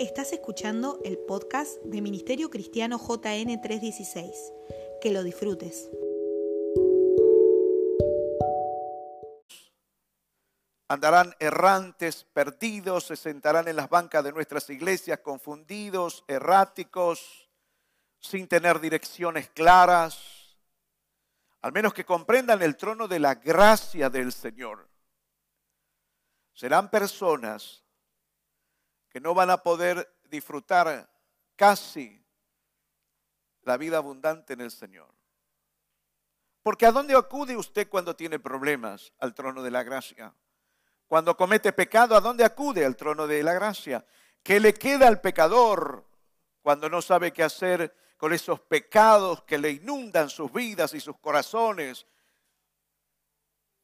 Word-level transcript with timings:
Estás 0.00 0.32
escuchando 0.32 0.98
el 1.04 1.18
podcast 1.18 1.80
de 1.84 2.02
Ministerio 2.02 2.50
Cristiano 2.50 2.98
JN 2.98 3.60
316. 3.60 4.52
Que 5.00 5.12
lo 5.12 5.22
disfrutes. 5.22 5.88
Andarán 10.88 11.32
errantes, 11.38 12.24
perdidos, 12.24 13.04
se 13.04 13.14
sentarán 13.14 13.68
en 13.68 13.76
las 13.76 13.88
bancas 13.88 14.24
de 14.24 14.32
nuestras 14.32 14.68
iglesias 14.68 15.20
confundidos, 15.20 16.24
erráticos, 16.26 17.48
sin 18.18 18.48
tener 18.48 18.80
direcciones 18.80 19.48
claras, 19.50 20.58
al 21.62 21.70
menos 21.70 21.94
que 21.94 22.04
comprendan 22.04 22.62
el 22.62 22.76
trono 22.76 23.06
de 23.06 23.20
la 23.20 23.36
gracia 23.36 24.10
del 24.10 24.32
Señor. 24.32 24.88
Serán 26.52 26.90
personas 26.90 27.83
que 29.14 29.20
no 29.20 29.32
van 29.32 29.48
a 29.48 29.58
poder 29.58 30.12
disfrutar 30.24 31.08
casi 31.54 32.20
la 33.62 33.76
vida 33.76 33.98
abundante 33.98 34.54
en 34.54 34.60
el 34.60 34.72
Señor. 34.72 35.06
Porque 36.64 36.84
¿a 36.84 36.90
dónde 36.90 37.16
acude 37.16 37.56
usted 37.56 37.88
cuando 37.88 38.16
tiene 38.16 38.40
problemas? 38.40 39.12
Al 39.20 39.32
trono 39.32 39.62
de 39.62 39.70
la 39.70 39.84
gracia. 39.84 40.34
Cuando 41.06 41.36
comete 41.36 41.72
pecado, 41.72 42.16
¿a 42.16 42.20
dónde 42.20 42.44
acude? 42.44 42.84
Al 42.84 42.96
trono 42.96 43.28
de 43.28 43.40
la 43.44 43.52
gracia. 43.52 44.04
¿Qué 44.42 44.58
le 44.58 44.74
queda 44.74 45.06
al 45.06 45.20
pecador 45.20 46.04
cuando 46.60 46.90
no 46.90 47.00
sabe 47.00 47.32
qué 47.32 47.44
hacer 47.44 47.96
con 48.16 48.32
esos 48.32 48.58
pecados 48.62 49.44
que 49.44 49.58
le 49.58 49.70
inundan 49.70 50.28
sus 50.28 50.52
vidas 50.52 50.92
y 50.92 50.98
sus 50.98 51.16
corazones? 51.18 52.04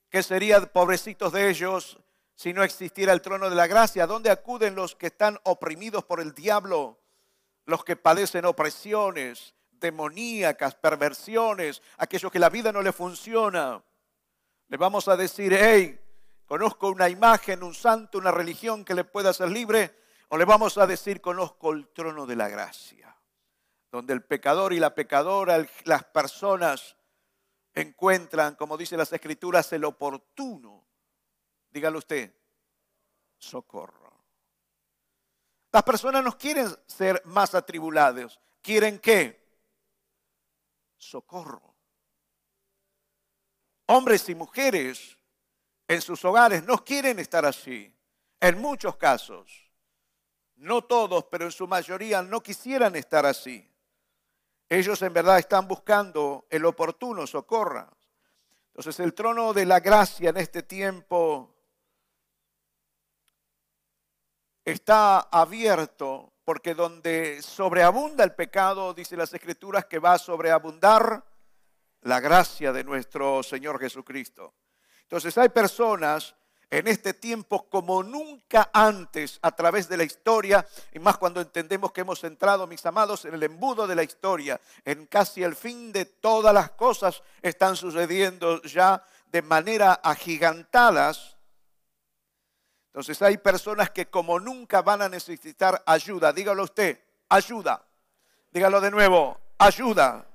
¿Qué 0.08 0.24
sería, 0.24 0.60
pobrecitos 0.60 1.32
de 1.32 1.50
ellos, 1.50 2.00
si 2.40 2.54
no 2.54 2.62
existiera 2.62 3.12
el 3.12 3.20
trono 3.20 3.50
de 3.50 3.54
la 3.54 3.66
gracia? 3.66 4.04
¿A 4.04 4.06
dónde 4.06 4.30
acuden 4.30 4.74
los 4.74 4.96
que 4.96 5.08
están 5.08 5.38
oprimidos 5.42 6.04
por 6.04 6.20
el 6.20 6.32
diablo? 6.32 6.98
Los 7.66 7.84
que 7.84 7.96
padecen 7.96 8.46
opresiones 8.46 9.54
demoníacas, 9.72 10.74
perversiones, 10.74 11.82
aquellos 11.98 12.32
que 12.32 12.38
la 12.38 12.48
vida 12.48 12.72
no 12.72 12.80
le 12.80 12.92
funciona. 12.92 13.84
Le 14.68 14.76
vamos 14.78 15.06
a 15.08 15.18
decir, 15.18 15.54
hey, 15.54 16.00
conozco 16.46 16.88
una 16.88 17.10
imagen, 17.10 17.62
un 17.62 17.74
santo, 17.74 18.16
una 18.16 18.30
religión 18.30 18.86
que 18.86 18.94
le 18.94 19.04
pueda 19.04 19.28
hacer 19.28 19.50
libre, 19.50 19.94
o 20.28 20.38
le 20.38 20.46
vamos 20.46 20.78
a 20.78 20.86
decir, 20.86 21.20
conozco 21.20 21.72
el 21.72 21.88
trono 21.88 22.24
de 22.24 22.36
la 22.36 22.48
gracia, 22.48 23.14
donde 23.92 24.14
el 24.14 24.24
pecador 24.24 24.72
y 24.72 24.80
la 24.80 24.94
pecadora, 24.94 25.62
las 25.84 26.04
personas 26.04 26.96
encuentran, 27.74 28.54
como 28.54 28.78
dice 28.78 28.96
las 28.96 29.12
escrituras, 29.12 29.70
el 29.74 29.84
oportuno, 29.84 30.79
dígalo 31.70 31.98
usted, 31.98 32.34
socorro. 33.38 34.12
Las 35.72 35.82
personas 35.82 36.24
no 36.24 36.36
quieren 36.36 36.68
ser 36.86 37.22
más 37.26 37.54
atribulados, 37.54 38.40
quieren 38.60 38.98
qué? 38.98 39.40
Socorro. 40.96 41.74
Hombres 43.86 44.28
y 44.28 44.34
mujeres 44.34 45.16
en 45.88 46.00
sus 46.00 46.24
hogares 46.24 46.64
no 46.64 46.84
quieren 46.84 47.18
estar 47.18 47.44
así. 47.44 47.94
En 48.40 48.58
muchos 48.60 48.96
casos, 48.96 49.70
no 50.56 50.82
todos, 50.82 51.24
pero 51.24 51.44
en 51.44 51.52
su 51.52 51.66
mayoría 51.66 52.22
no 52.22 52.42
quisieran 52.42 52.96
estar 52.96 53.26
así. 53.26 53.68
Ellos 54.68 55.02
en 55.02 55.12
verdad 55.12 55.38
están 55.38 55.66
buscando 55.66 56.46
el 56.48 56.64
oportuno 56.64 57.26
socorro. 57.26 57.88
Entonces 58.68 59.00
el 59.00 59.14
trono 59.14 59.52
de 59.52 59.66
la 59.66 59.80
gracia 59.80 60.30
en 60.30 60.36
este 60.36 60.62
tiempo 60.62 61.59
está 64.64 65.20
abierto 65.20 66.32
porque 66.44 66.74
donde 66.74 67.42
sobreabunda 67.42 68.24
el 68.24 68.34
pecado, 68.34 68.92
dice 68.92 69.16
las 69.16 69.32
escrituras, 69.32 69.84
que 69.86 69.98
va 69.98 70.14
a 70.14 70.18
sobreabundar 70.18 71.24
la 72.02 72.20
gracia 72.20 72.72
de 72.72 72.82
nuestro 72.82 73.42
Señor 73.42 73.78
Jesucristo. 73.78 74.54
Entonces 75.02 75.36
hay 75.38 75.48
personas 75.50 76.34
en 76.70 76.86
este 76.86 77.14
tiempo 77.14 77.68
como 77.68 78.02
nunca 78.02 78.70
antes 78.72 79.38
a 79.42 79.50
través 79.50 79.88
de 79.88 79.96
la 79.96 80.04
historia, 80.04 80.66
y 80.92 81.00
más 81.00 81.18
cuando 81.18 81.40
entendemos 81.40 81.92
que 81.92 82.02
hemos 82.02 82.22
entrado, 82.22 82.66
mis 82.66 82.86
amados, 82.86 83.24
en 83.24 83.34
el 83.34 83.42
embudo 83.42 83.86
de 83.86 83.96
la 83.96 84.04
historia, 84.04 84.60
en 84.84 85.06
casi 85.06 85.42
el 85.42 85.56
fin 85.56 85.92
de 85.92 86.04
todas 86.04 86.54
las 86.54 86.70
cosas 86.70 87.22
están 87.42 87.76
sucediendo 87.76 88.62
ya 88.62 89.04
de 89.26 89.42
manera 89.42 89.94
agigantadas. 89.94 91.36
Entonces 92.90 93.20
hay 93.22 93.38
personas 93.38 93.90
que 93.90 94.06
como 94.06 94.38
nunca 94.40 94.82
van 94.82 95.02
a 95.02 95.08
necesitar 95.08 95.82
ayuda. 95.86 96.32
Dígalo 96.32 96.64
usted, 96.64 97.00
ayuda. 97.28 97.84
Dígalo 98.50 98.80
de 98.80 98.90
nuevo, 98.90 99.40
ayuda. 99.58 100.26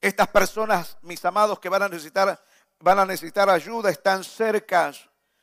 Estas 0.00 0.28
personas, 0.28 0.96
mis 1.02 1.24
amados, 1.24 1.58
que 1.58 1.68
van 1.68 1.82
a 1.82 1.88
necesitar 1.88 2.40
van 2.80 2.98
a 2.98 3.06
necesitar 3.06 3.48
ayuda, 3.48 3.90
están 3.90 4.22
cerca, 4.22 4.92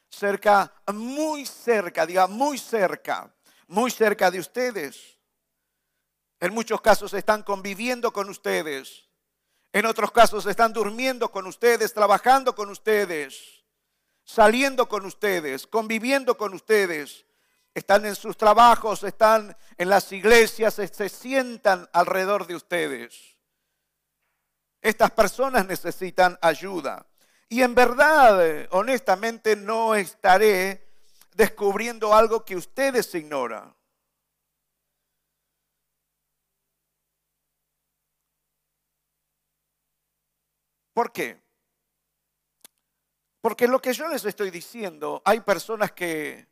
cerca, 0.09 0.71
muy 0.93 1.45
cerca, 1.45 2.05
diga 2.05 2.27
muy 2.27 2.57
cerca, 2.57 3.33
muy 3.67 3.91
cerca 3.91 4.29
de 4.29 4.39
ustedes. 4.39 5.17
En 6.39 6.53
muchos 6.53 6.81
casos 6.81 7.13
están 7.13 7.43
conviviendo 7.43 8.11
con 8.11 8.29
ustedes. 8.29 9.09
En 9.71 9.85
otros 9.85 10.11
casos 10.11 10.45
están 10.45 10.73
durmiendo 10.73 11.31
con 11.31 11.47
ustedes, 11.47 11.93
trabajando 11.93 12.53
con 12.53 12.69
ustedes, 12.69 13.62
saliendo 14.23 14.87
con 14.87 15.05
ustedes, 15.05 15.67
conviviendo 15.67 16.37
con 16.37 16.53
ustedes. 16.53 17.25
Están 17.73 18.05
en 18.05 18.15
sus 18.15 18.37
trabajos, 18.37 19.03
están 19.03 19.57
en 19.77 19.89
las 19.89 20.11
iglesias, 20.11 20.75
se 20.75 21.09
sientan 21.09 21.89
alrededor 21.91 22.45
de 22.45 22.55
ustedes. 22.55 23.35
Estas 24.81 25.11
personas 25.11 25.65
necesitan 25.65 26.37
ayuda. 26.41 27.07
Y 27.49 27.61
en 27.61 27.73
verdad, 27.73 28.67
honestamente, 28.71 29.55
no 29.55 29.95
estaré 29.95 30.87
descubriendo 31.35 32.13
algo 32.13 32.45
que 32.45 32.55
ustedes 32.55 33.13
ignoran. 33.15 33.75
¿Por 40.93 41.11
qué? 41.11 41.42
Porque 43.43 43.67
lo 43.67 43.81
que 43.81 43.91
yo 43.91 44.07
les 44.07 44.23
estoy 44.23 44.51
diciendo, 44.51 45.21
hay 45.25 45.41
personas 45.41 45.91
que 45.91 46.47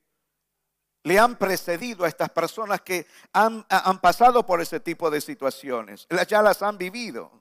le 1.03 1.17
han 1.17 1.37
precedido 1.37 2.03
a 2.03 2.09
estas 2.09 2.29
personas 2.31 2.81
que 2.81 3.07
han, 3.31 3.63
pasado 4.01 4.45
por 4.45 4.59
ese 4.59 4.81
tipo 4.81 5.09
de 5.09 5.21
situaciones, 5.21 6.05
ya 6.27 6.41
las 6.41 6.61
han 6.61 6.77
vivido. 6.77 7.31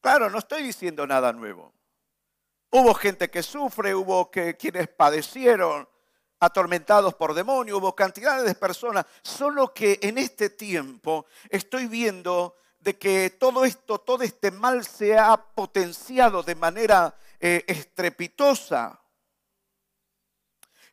Claro, 0.00 0.28
no 0.28 0.38
estoy 0.38 0.64
diciendo 0.64 1.06
nada 1.06 1.32
nuevo. 1.32 1.72
Hubo 2.72 2.94
gente 2.94 3.30
que 3.30 3.44
sufre, 3.44 3.94
hubo 3.94 4.28
que, 4.32 4.56
quienes 4.56 4.88
padecieron 4.88 5.88
atormentados 6.40 7.14
por 7.14 7.34
demonios, 7.34 7.78
hubo 7.78 7.94
cantidades 7.94 8.44
de 8.44 8.56
personas, 8.56 9.06
solo 9.22 9.72
que 9.72 10.00
en 10.02 10.18
este 10.18 10.50
tiempo 10.50 11.26
estoy 11.48 11.86
viendo 11.86 12.56
de 12.86 12.96
que 12.96 13.30
todo 13.30 13.64
esto, 13.64 13.98
todo 13.98 14.22
este 14.22 14.52
mal 14.52 14.86
se 14.86 15.18
ha 15.18 15.36
potenciado 15.36 16.44
de 16.44 16.54
manera 16.54 17.16
eh, 17.40 17.64
estrepitosa. 17.66 19.00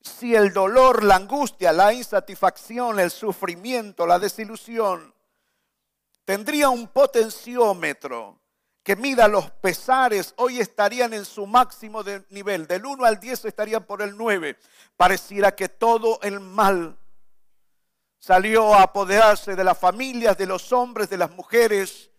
Si 0.01 0.33
el 0.33 0.51
dolor, 0.51 1.03
la 1.03 1.17
angustia, 1.17 1.71
la 1.71 1.93
insatisfacción, 1.93 2.99
el 2.99 3.11
sufrimiento, 3.11 4.07
la 4.07 4.17
desilusión, 4.17 5.13
tendría 6.25 6.69
un 6.69 6.87
potenciómetro 6.87 8.39
que 8.81 8.95
mida 8.95 9.27
los 9.27 9.51
pesares, 9.51 10.33
hoy 10.37 10.59
estarían 10.59 11.13
en 11.13 11.25
su 11.25 11.45
máximo 11.45 12.01
nivel. 12.31 12.65
Del 12.65 12.88
1 12.88 13.06
al 13.06 13.19
10 13.19 13.45
estarían 13.45 13.83
por 13.83 14.01
el 14.01 14.18
9. 14.18 14.57
Pareciera 14.97 15.53
que 15.53 15.69
todo 15.69 16.19
el 16.23 16.39
mal 16.39 16.97
salió 18.23 18.73
a 18.73 18.83
apoderarse 18.83 19.53
de 19.53 19.65
las 19.65 19.77
familias, 19.77 20.37
de 20.37 20.45
los 20.45 20.71
hombres, 20.71 21.09
de 21.09 21.17
las 21.17 21.31
mujeres, 21.31 22.09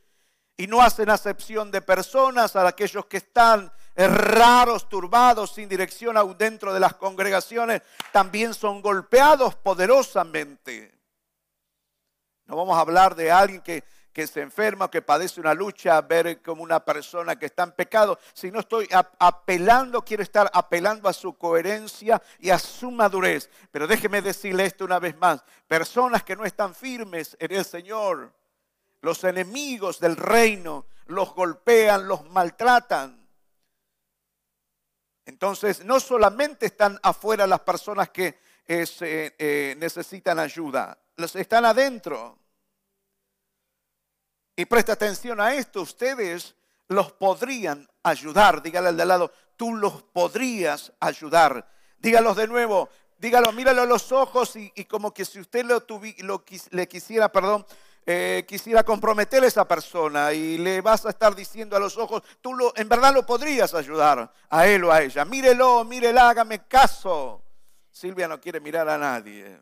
y 0.55 0.67
no 0.67 0.83
hacen 0.83 1.09
acepción 1.09 1.71
de 1.71 1.81
personas 1.81 2.57
a 2.57 2.69
aquellos 2.69 3.07
que 3.07 3.17
están 3.17 3.73
raros, 3.97 4.87
turbados, 4.91 5.53
sin 5.55 5.67
dirección 5.67 6.19
aún 6.19 6.37
dentro 6.37 6.75
de 6.75 6.81
las 6.81 6.95
congregaciones, 6.97 7.81
también 8.13 8.53
son 8.53 8.83
golpeados 8.83 9.55
poderosamente. 9.55 10.95
No 12.45 12.57
vamos 12.57 12.77
a 12.77 12.81
hablar 12.81 13.15
de 13.15 13.33
alguien 13.33 13.63
que 13.63 13.83
que 14.15 14.29
se 14.29 14.41
enferma, 14.41 14.89
que 14.89 15.03
padece 15.03 15.41
una 15.41 15.53
lucha, 15.53 16.01
ver 16.01 16.41
como 16.41 16.63
una 16.63 16.85
persona 16.85 17.37
que 17.37 17.47
está 17.47 17.65
en 17.65 17.73
pecado, 17.73 18.19
si 18.33 18.51
no 18.51 18.61
estoy 18.61 18.89
apelando, 19.19 20.03
quiero 20.03 20.23
estar 20.23 20.49
apelando 20.55 21.09
a 21.09 21.13
su 21.13 21.37
coherencia 21.37 22.23
y 22.39 22.51
a 22.51 22.59
su 22.61 22.93
madurez. 22.93 23.51
Pero 23.73 23.89
déjeme 23.89 24.23
decirle 24.23 24.67
esto 24.67 24.85
una 24.85 25.01
vez 25.01 25.17
más, 25.17 25.45
personas 25.67 26.23
que 26.23 26.37
no 26.37 26.45
están 26.45 26.77
firmes 26.77 27.37
en 27.41 27.53
el 27.53 27.65
Señor, 27.65 28.33
los 29.03 29.25
enemigos 29.25 29.99
del 29.99 30.17
reino, 30.17 30.87
los 31.07 31.35
golpean, 31.35 32.07
los 32.07 32.25
maltratan. 32.31 33.29
Entonces, 35.27 35.85
no 35.85 35.99
solamente 35.99 36.67
están 36.67 37.01
afuera 37.03 37.49
las 37.49 37.61
personas 37.61 38.11
que 38.11 38.39
eh, 38.69 39.75
necesitan 39.77 40.39
ayuda. 40.39 40.97
Están 41.17 41.65
adentro. 41.65 42.44
Y 44.57 44.65
presta 44.67 44.93
atención 44.93 45.41
a 45.41 45.55
esto, 45.55 45.83
ustedes 45.83 46.55
los 46.89 47.13
podrían 47.13 47.89
ayudar. 48.03 48.63
Dígale 48.63 48.89
al 48.89 48.97
de 48.97 49.07
lado, 49.07 49.33
tú 49.57 49.75
los 49.75 50.03
podrías 50.03 50.93
ayudar. 51.01 51.69
Dígalos 51.99 52.37
de 52.37 52.47
nuevo, 52.47 52.89
dígalo, 53.19 53.53
míralo 53.53 53.83
a 53.83 53.87
los 53.87 54.13
ojos 54.13 54.55
y, 54.57 54.71
como 54.85 55.13
que 55.13 55.25
si 55.25 55.41
usted 55.41 55.65
lo, 55.65 55.85
lo 56.19 56.45
le 56.71 56.89
quisiera, 56.89 57.33
perdón, 57.33 57.67
eh, 58.07 58.45
quisiera 58.47 58.83
comprometer 58.85 59.43
a 59.43 59.47
esa 59.47 59.67
persona 59.67 60.33
y 60.35 60.59
le 60.59 60.83
vas 60.83 61.07
a 61.07 61.11
estar 61.11 61.35
diciendo 61.35 61.75
a 61.75 61.81
los 61.81 61.97
ojos, 61.97 62.23
tú 62.43 62.53
lo, 62.53 62.77
en 62.77 62.87
verdad 62.89 63.15
lo 63.15 63.25
podrías 63.25 63.73
ayudar 63.73 64.31
a 64.51 64.67
él 64.67 64.85
o 64.85 64.93
a 64.93 65.03
ella. 65.03 65.25
Mírelo, 65.25 65.85
mírela, 65.85 66.29
hágame 66.29 66.67
caso. 66.69 67.43
Silvia 67.91 68.29
no 68.29 68.41
quiere 68.41 68.61
mirar 68.61 68.89
a 68.89 68.99
nadie. 68.99 69.59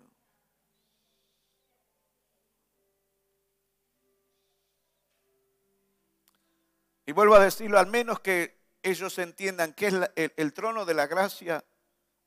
Y 7.06 7.12
vuelvo 7.12 7.34
a 7.34 7.40
decirlo, 7.40 7.78
al 7.78 7.86
menos 7.86 8.20
que 8.20 8.60
ellos 8.82 9.18
entiendan 9.18 9.72
que 9.72 9.86
es 9.88 9.94
el, 10.36 10.52
trono 10.52 10.84
de 10.84 10.94
la 10.94 11.06
gracia, 11.06 11.64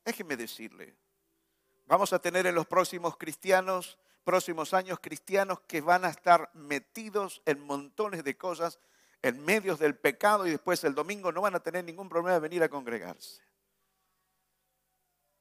déjenme 0.03 0.37
decirle, 0.37 0.95
vamos 1.85 2.13
a 2.13 2.19
tener 2.19 2.47
en 2.47 2.55
los 2.55 2.65
próximos 2.65 3.17
cristianos 3.17 3.97
próximos 4.25 4.73
años 4.73 4.99
cristianos 4.99 5.61
que 5.61 5.79
van 5.79 6.03
a 6.03 6.09
estar 6.09 6.49
metidos 6.53 7.41
en 7.45 7.61
montones 7.61 8.23
de 8.23 8.35
cosas 8.35 8.79
en 9.21 9.43
medios 9.45 9.79
del 9.79 9.95
pecado 9.95 10.45
y 10.45 10.51
después 10.51 10.83
el 10.83 10.95
domingo 10.95 11.31
no 11.31 11.41
van 11.41 11.55
a 11.55 11.61
tener 11.61 11.85
ningún 11.85 12.09
problema 12.09 12.33
de 12.33 12.39
venir 12.39 12.63
a 12.63 12.69
congregarse. 12.69 13.41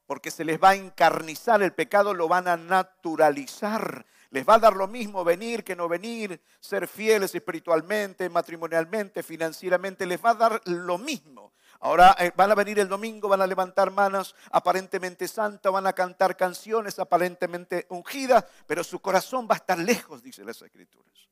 Porque 0.07 0.31
se 0.31 0.45
les 0.45 0.63
va 0.63 0.71
a 0.71 0.75
encarnizar 0.75 1.63
el 1.63 1.73
pecado, 1.73 2.15
lo 2.15 2.29
van 2.29 2.47
a 2.47 2.57
naturalizar. 2.57 4.07
Les 4.35 4.45
va 4.45 4.55
a 4.57 4.59
dar 4.59 4.75
lo 4.75 4.89
mismo 4.89 5.23
venir 5.23 5.63
que 5.63 5.77
no 5.77 5.89
venir, 5.89 6.43
ser 6.59 6.89
fieles 6.89 7.33
espiritualmente, 7.37 8.29
matrimonialmente, 8.29 9.23
financieramente, 9.23 10.07
les 10.07 10.21
va 10.21 10.31
a 10.31 10.35
dar 10.35 10.61
lo 10.65 10.99
mismo. 10.99 11.53
Ahora 11.79 12.17
eh, 12.19 12.33
van 12.35 12.51
a 12.51 12.57
venir 12.57 12.81
el 12.81 12.89
domingo, 12.89 13.29
van 13.29 13.43
a 13.43 13.47
levantar 13.47 13.93
manos 13.93 14.35
aparentemente 14.51 15.29
santas, 15.29 15.73
van 15.73 15.87
a 15.87 15.93
cantar 15.93 16.37
canciones 16.37 16.99
aparentemente 16.99 17.87
ungidas, 17.91 18.45
pero 18.67 18.83
su 18.83 18.99
corazón 18.99 19.47
va 19.49 19.55
a 19.55 19.59
estar 19.59 19.79
lejos, 19.79 20.21
dice 20.21 20.43
las 20.45 20.61
Escrituras. 20.61 21.29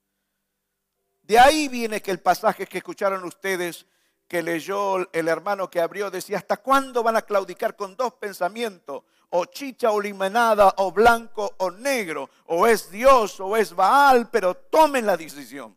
De 1.23 1.41
ahí 1.41 1.67
viene 1.67 2.01
que 2.03 2.13
el 2.13 2.21
pasaje 2.21 2.67
que 2.67 2.79
escucharon 2.79 3.25
ustedes, 3.25 3.85
que 4.29 4.45
leyó 4.45 5.13
el 5.13 5.27
hermano 5.27 5.69
que 5.69 5.81
abrió, 5.81 6.09
decía, 6.09 6.39
¿hasta 6.39 6.59
cuándo 6.59 7.03
van 7.03 7.17
a 7.17 7.23
claudicar 7.23 7.75
con 7.75 7.97
dos 7.97 8.15
pensamientos? 8.15 9.03
O 9.35 9.47
chicha 9.47 9.91
o 9.91 10.01
limonada, 10.01 10.75
o 10.77 10.93
blanco 10.93 11.55
o 11.59 11.71
negro, 11.71 12.29
o 12.47 12.67
es 12.67 12.91
Dios 12.91 13.41
o 13.41 13.57
es 13.57 13.75
Baal, 13.75 14.29
pero 14.31 14.55
tomen 14.55 15.07
la 15.07 15.17
decisión. 15.17 15.75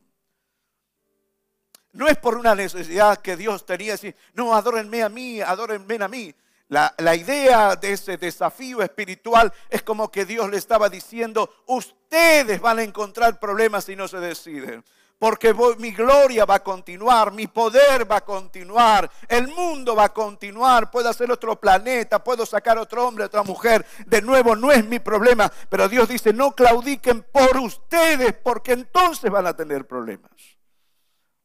No 1.93 2.07
es 2.09 2.17
por 2.17 2.35
una 2.35 2.53
necesidad 2.53 3.19
que 3.19 3.37
Dios 3.37 3.65
tenía 3.65 3.93
decir, 3.93 4.15
no, 4.33 4.53
adórenme 4.53 5.01
a 5.01 5.07
mí, 5.07 5.39
adórenme 5.39 5.95
a 6.03 6.07
mí. 6.09 6.35
La, 6.67 6.93
la, 6.97 7.15
idea 7.15 7.77
de 7.77 7.93
ese 7.93 8.17
desafío 8.17 8.81
espiritual 8.81 9.53
es 9.69 9.83
como 9.83 10.11
que 10.11 10.25
Dios 10.25 10.49
le 10.49 10.57
estaba 10.57 10.89
diciendo, 10.89 11.49
ustedes 11.67 12.59
van 12.59 12.79
a 12.79 12.83
encontrar 12.83 13.39
problemas 13.39 13.85
si 13.85 13.95
no 13.95 14.09
se 14.09 14.17
deciden. 14.17 14.83
Porque 15.17 15.53
mi 15.77 15.91
gloria 15.91 16.45
va 16.45 16.55
a 16.55 16.63
continuar, 16.63 17.31
mi 17.31 17.47
poder 17.47 18.09
va 18.09 18.17
a 18.17 18.25
continuar, 18.25 19.09
el 19.29 19.47
mundo 19.47 19.95
va 19.95 20.05
a 20.05 20.13
continuar, 20.13 20.91
puedo 20.91 21.09
hacer 21.09 21.31
otro 21.31 21.59
planeta, 21.59 22.21
puedo 22.21 22.45
sacar 22.45 22.77
otro 22.77 23.07
hombre, 23.07 23.23
otra 23.23 23.41
mujer. 23.41 23.85
De 24.05 24.21
nuevo, 24.21 24.55
no 24.57 24.71
es 24.71 24.85
mi 24.85 24.99
problema, 24.99 25.51
pero 25.69 25.87
Dios 25.87 26.09
dice, 26.09 26.33
no 26.33 26.51
claudiquen 26.51 27.23
por 27.23 27.57
ustedes, 27.57 28.33
porque 28.33 28.73
entonces 28.73 29.31
van 29.31 29.47
a 29.47 29.55
tener 29.55 29.87
problemas. 29.87 30.31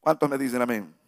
¿Cuántos 0.00 0.28
me 0.28 0.36
dicen 0.36 0.62
amén? 0.62 1.00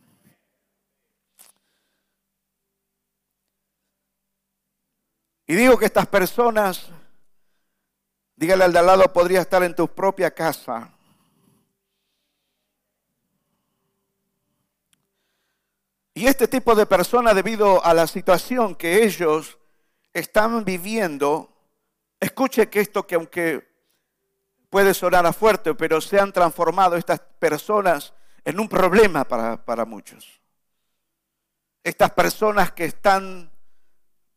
Y 5.47 5.55
digo 5.57 5.77
que 5.77 5.87
estas 5.87 6.07
personas, 6.07 6.89
dígale 8.37 8.65
al 8.65 8.73
de 8.73 8.79
al 8.79 8.87
lado, 8.87 9.13
podría 9.13 9.41
estar 9.41 9.63
en 9.65 9.75
tu 9.75 9.89
propia 9.89 10.33
casa. 10.33 10.92
Y 16.15 16.27
este 16.27 16.47
tipo 16.47 16.75
de 16.75 16.87
personas, 16.87 17.35
debido 17.35 17.85
a 17.85 17.95
la 17.95 18.07
situación 18.07 18.75
que 18.75 19.03
ellos 19.05 19.59
están 20.13 20.65
viviendo, 20.65 21.51
escuche 22.21 22.69
que 22.69 22.81
esto 22.81 23.07
que 23.07 23.15
aunque 23.15 23.73
puede 24.73 24.95
sonar 24.95 25.27
a 25.27 25.35
fuerte, 25.35 25.75
pero 25.75 26.01
se 26.01 26.19
han 26.19 26.33
transformado 26.33 26.97
estas 26.97 27.21
personas 27.39 28.15
en 28.45 28.59
un 28.59 28.69
problema 28.69 29.25
para, 29.25 29.85
muchos. 29.85 30.41
Estas 31.85 32.11
personas 32.13 32.73
que 32.73 32.87
están 32.87 33.51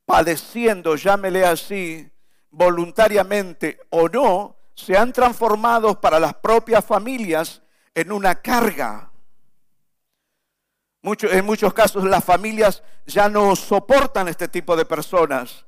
padeciendo, 0.06 0.98
llámele 0.98 1.45
así, 1.45 2.12
voluntariamente 2.51 3.80
o 3.89 4.10
no, 4.10 4.57
se 4.75 4.98
han 4.98 5.13
transformado 5.13 6.00
para 6.01 6.19
las 6.19 6.33
propias 6.33 6.83
familias 6.83 7.62
en 7.94 8.12
una 8.12 8.36
carga. 8.36 9.12
En 11.22 11.46
muchos 11.46 11.74
casos 11.74 12.04
las 12.04 12.24
familias 12.24 12.81
ya 13.06 13.30
no 13.30 13.56
soportan 13.56 14.28
este 14.28 14.48
tipo 14.48 14.75
de 14.75 14.86
personas. 14.86 15.66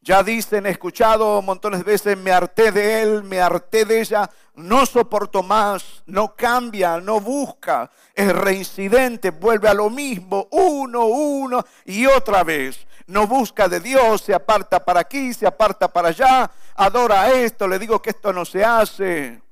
Ya 0.00 0.22
dicen, 0.22 0.66
he 0.66 0.70
escuchado 0.70 1.42
montones 1.42 1.84
de 1.84 1.92
veces, 1.92 2.16
me 2.16 2.30
harté 2.30 2.70
de 2.70 3.02
él, 3.02 3.24
me 3.24 3.40
harté 3.40 3.84
de 3.84 4.00
ella, 4.00 4.30
no 4.54 4.86
soporto 4.86 5.42
más, 5.42 6.04
no 6.06 6.36
cambia, 6.36 7.00
no 7.00 7.18
busca, 7.18 7.90
es 8.14 8.32
reincidente, 8.32 9.30
vuelve 9.30 9.68
a 9.68 9.74
lo 9.74 9.90
mismo, 9.90 10.46
uno, 10.52 11.06
uno 11.06 11.64
y 11.84 12.06
otra 12.06 12.44
vez. 12.44 12.86
No 13.08 13.26
busca 13.26 13.68
de 13.68 13.80
Dios, 13.80 14.20
se 14.20 14.34
aparta 14.34 14.84
para 14.84 15.00
aquí, 15.00 15.34
se 15.34 15.46
aparta 15.46 15.88
para 15.88 16.08
allá, 16.08 16.50
adora 16.76 17.32
esto, 17.32 17.66
le 17.66 17.78
digo 17.78 18.00
que 18.00 18.10
esto 18.10 18.32
no 18.32 18.44
se 18.44 18.64
hace. 18.64 19.42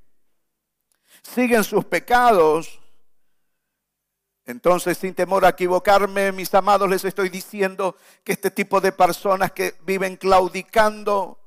Siguen 1.22 1.64
sus 1.64 1.84
pecados 1.84 2.80
entonces, 4.46 4.98
sin 4.98 5.14
temor 5.14 5.44
a 5.44 5.50
equivocarme, 5.50 6.30
mis 6.32 6.52
amados, 6.54 6.88
les 6.88 7.04
estoy 7.04 7.30
diciendo 7.30 7.96
que 8.22 8.32
este 8.32 8.50
tipo 8.50 8.80
de 8.80 8.92
personas 8.92 9.52
que 9.52 9.74
viven 9.86 10.16
claudicando 10.16 11.38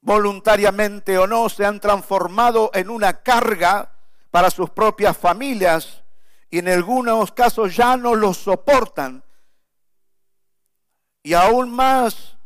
voluntariamente 0.00 1.18
o 1.18 1.26
no, 1.26 1.48
se 1.48 1.66
han 1.66 1.80
transformado 1.80 2.70
en 2.72 2.88
una 2.88 3.22
carga 3.22 3.92
para 4.30 4.50
sus 4.50 4.70
propias 4.70 5.16
familias 5.16 6.02
y 6.48 6.60
en 6.60 6.68
algunos 6.68 7.32
casos 7.32 7.74
ya 7.76 7.96
no 7.96 8.14
los 8.14 8.38
soportan. 8.38 9.22
Y 11.22 11.34
aún 11.34 11.70
más, 11.70 12.38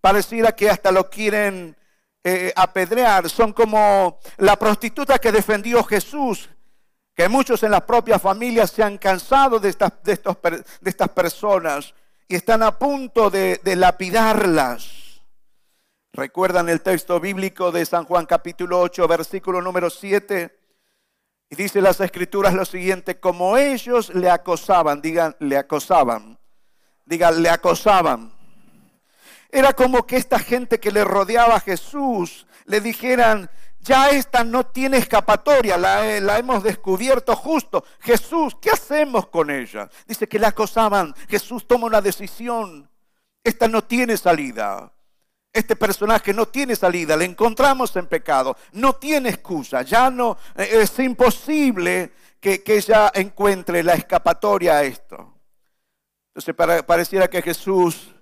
pareciera 0.00 0.52
que 0.52 0.70
hasta 0.70 0.90
lo 0.90 1.08
quieren 1.08 1.76
eh, 2.24 2.52
apedrear. 2.56 3.28
Son 3.28 3.52
como 3.52 4.18
la 4.38 4.56
prostituta 4.56 5.18
que 5.18 5.30
defendió 5.30 5.84
Jesús 5.84 6.48
que 7.14 7.28
muchos 7.28 7.62
en 7.62 7.70
las 7.70 7.82
propias 7.82 8.20
familias 8.20 8.70
se 8.70 8.82
han 8.82 8.98
cansado 8.98 9.58
de 9.58 9.68
estas, 9.68 9.92
de 10.02 10.16
de 10.16 10.90
estas 10.90 11.08
personas 11.10 11.94
y 12.28 12.36
están 12.36 12.62
a 12.62 12.78
punto 12.78 13.30
de, 13.30 13.60
de 13.62 13.76
lapidarlas. 13.76 15.02
¿Recuerdan 16.14 16.68
el 16.68 16.82
texto 16.82 17.20
bíblico 17.20 17.72
de 17.72 17.86
San 17.86 18.04
Juan 18.04 18.26
capítulo 18.26 18.80
8, 18.80 19.08
versículo 19.08 19.62
número 19.62 19.90
7? 19.90 20.58
Y 21.48 21.56
dice 21.56 21.82
las 21.82 22.00
escrituras 22.00 22.54
lo 22.54 22.64
siguiente, 22.64 23.20
como 23.20 23.58
ellos 23.58 24.14
le 24.14 24.30
acosaban, 24.30 25.02
digan, 25.02 25.36
le 25.38 25.58
acosaban, 25.58 26.38
digan, 27.04 27.42
le 27.42 27.50
acosaban. 27.50 28.32
Era 29.50 29.74
como 29.74 30.06
que 30.06 30.16
esta 30.16 30.38
gente 30.38 30.80
que 30.80 30.90
le 30.90 31.04
rodeaba 31.04 31.56
a 31.56 31.60
Jesús 31.60 32.46
le 32.64 32.80
dijeran, 32.80 33.50
ya 33.82 34.10
esta 34.10 34.44
no 34.44 34.64
tiene 34.66 34.98
escapatoria, 34.98 35.76
la, 35.76 36.20
la, 36.20 36.38
hemos 36.38 36.62
descubierto 36.62 37.34
justo. 37.36 37.84
Jesús, 38.00 38.56
¿qué 38.60 38.70
hacemos 38.70 39.26
con 39.26 39.50
ella? 39.50 39.88
Dice 40.06 40.28
que 40.28 40.38
la 40.38 40.48
acosaban. 40.48 41.14
Jesús 41.28 41.66
toma 41.66 41.86
una 41.86 42.00
decisión. 42.00 42.88
Esta 43.42 43.66
no 43.66 43.82
tiene 43.82 44.16
salida. 44.16 44.92
Este 45.52 45.76
personaje 45.76 46.32
no 46.32 46.46
tiene 46.46 46.76
salida, 46.76 47.14
le 47.14 47.26
encontramos 47.26 47.94
en 47.96 48.06
pecado, 48.06 48.56
no 48.72 48.94
tiene 48.94 49.28
excusa, 49.28 49.82
ya 49.82 50.08
no, 50.08 50.38
eh, 50.56 50.80
es 50.80 50.98
imposible 50.98 52.12
que 52.40 52.62
ella 52.64 53.12
encuentre 53.14 53.82
la 53.82 53.92
escapatoria 53.92 54.78
a 54.78 54.82
esto. 54.82 55.32
Entonces 56.34 56.84
pareciera 56.86 57.28
que 57.28 57.42
Jesús 57.42 58.14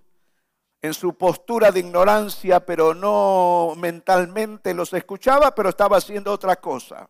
en 0.82 0.94
su 0.94 1.14
postura 1.14 1.70
de 1.70 1.80
ignorancia, 1.80 2.64
pero 2.64 2.94
no 2.94 3.74
mentalmente 3.76 4.72
los 4.72 4.92
escuchaba, 4.94 5.54
pero 5.54 5.68
estaba 5.68 5.98
haciendo 5.98 6.32
otra 6.32 6.56
cosa. 6.56 7.08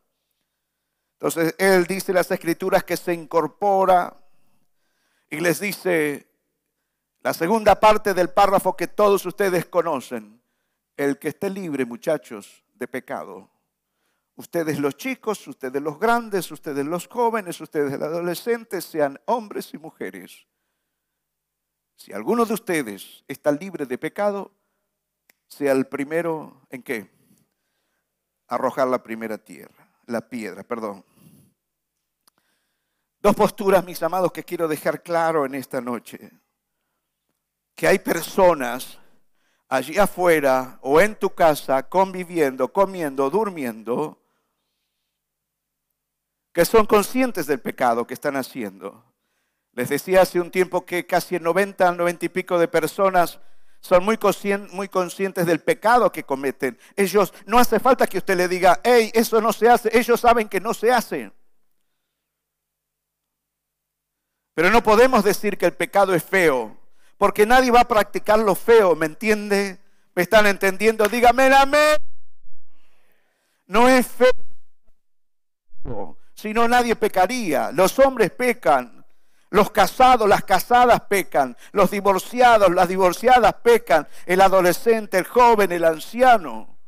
Entonces 1.12 1.54
él 1.58 1.86
dice 1.86 2.12
las 2.12 2.30
escrituras 2.30 2.82
que 2.82 2.96
se 2.96 3.12
incorpora 3.12 4.16
y 5.28 5.40
les 5.40 5.60
dice, 5.60 6.26
La 7.22 7.34
segunda 7.34 7.78
parte 7.78 8.14
del 8.14 8.30
párrafo 8.30 8.74
que 8.74 8.88
todos 8.88 9.26
ustedes 9.26 9.66
conocen, 9.66 10.42
el 10.96 11.18
que 11.18 11.28
esté 11.28 11.50
libre, 11.50 11.84
muchachos, 11.84 12.64
de 12.74 12.88
pecado. 12.88 13.50
Ustedes 14.36 14.78
los 14.78 14.96
chicos, 14.96 15.46
ustedes 15.46 15.82
los 15.82 15.98
grandes, 16.00 16.50
ustedes 16.50 16.86
los 16.86 17.06
jóvenes, 17.06 17.60
ustedes 17.60 17.92
los 17.92 18.02
adolescentes, 18.02 18.86
sean 18.86 19.20
hombres 19.26 19.74
y 19.74 19.78
mujeres. 19.78 20.46
Si 22.00 22.14
alguno 22.14 22.46
de 22.46 22.54
ustedes 22.54 23.22
está 23.28 23.52
libre 23.52 23.84
de 23.84 23.98
pecado, 23.98 24.50
sea 25.46 25.72
el 25.72 25.86
primero 25.86 26.66
en 26.70 26.82
qué? 26.82 27.10
Arrojar 28.46 28.88
la 28.88 29.02
primera 29.02 29.36
tierra, 29.36 29.86
la 30.06 30.26
piedra, 30.26 30.62
perdón. 30.62 31.04
Dos 33.20 33.36
posturas, 33.36 33.84
mis 33.84 34.02
amados, 34.02 34.32
que 34.32 34.44
quiero 34.44 34.66
dejar 34.66 35.02
claro 35.02 35.44
en 35.44 35.54
esta 35.54 35.82
noche. 35.82 36.30
Que 37.74 37.86
hay 37.86 37.98
personas 37.98 38.98
allí 39.68 39.98
afuera 39.98 40.78
o 40.80 41.02
en 41.02 41.16
tu 41.16 41.34
casa 41.34 41.86
conviviendo, 41.86 42.72
comiendo, 42.72 43.28
durmiendo, 43.28 44.22
que 46.50 46.64
son 46.64 46.86
conscientes 46.86 47.46
del 47.46 47.60
pecado 47.60 48.06
que 48.06 48.14
están 48.14 48.36
haciendo. 48.36 49.09
Les 49.72 49.88
decía 49.88 50.22
hace 50.22 50.40
un 50.40 50.50
tiempo 50.50 50.84
que 50.84 51.06
casi 51.06 51.36
el 51.36 51.42
90, 51.42 51.92
90 51.92 52.26
y 52.26 52.28
pico 52.28 52.58
de 52.58 52.68
personas 52.68 53.40
son 53.80 54.04
muy, 54.04 54.18
conscientes 54.18 55.46
del 55.46 55.60
pecado 55.60 56.12
que 56.12 56.24
cometen. 56.24 56.78
Ellos, 56.96 57.32
no 57.46 57.58
hace 57.58 57.80
falta 57.80 58.06
que 58.06 58.18
usted 58.18 58.36
le 58.36 58.48
diga, 58.48 58.80
hey, 58.84 59.10
eso 59.14 59.40
no 59.40 59.52
se 59.52 59.68
hace. 59.68 59.96
Ellos 59.96 60.20
saben 60.20 60.48
que 60.48 60.60
no 60.60 60.74
se 60.74 60.92
hace. 60.92 61.32
Pero 64.54 64.70
no 64.70 64.82
podemos 64.82 65.24
decir 65.24 65.56
que 65.56 65.66
el 65.66 65.72
pecado 65.72 66.14
es 66.14 66.22
feo, 66.22 66.76
porque 67.16 67.46
nadie 67.46 67.70
va 67.70 67.80
a 67.80 67.88
practicar 67.88 68.38
lo 68.38 68.54
feo, 68.54 68.94
¿me 68.94 69.06
entiende? 69.06 69.78
¿Me 70.14 70.22
están 70.22 70.46
entendiendo? 70.46 71.08
Dígame 71.08 71.54
amén. 71.54 71.96
No 73.66 73.88
es 73.88 74.06
feo, 74.06 74.30
si 76.34 76.52
no 76.52 76.68
nadie 76.68 76.96
pecaría. 76.96 77.70
Los 77.72 77.98
hombres 77.98 78.30
pecan, 78.32 78.99
los 79.50 79.70
casados, 79.72 80.28
las 80.28 80.44
casadas 80.44 81.00
pecan, 81.02 81.56
los 81.72 81.90
divorciados, 81.90 82.70
las 82.70 82.88
divorciadas 82.88 83.52
pecan, 83.54 84.08
el 84.24 84.40
adolescente, 84.40 85.18
el 85.18 85.26
joven, 85.26 85.72
el 85.72 85.84
anciano. 85.84 86.78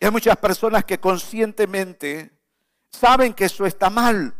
Y 0.00 0.06
hay 0.06 0.10
muchas 0.10 0.36
personas 0.38 0.84
que 0.84 0.98
conscientemente 0.98 2.32
saben 2.90 3.34
que 3.34 3.44
eso 3.44 3.66
está 3.66 3.90
mal. 3.90 4.34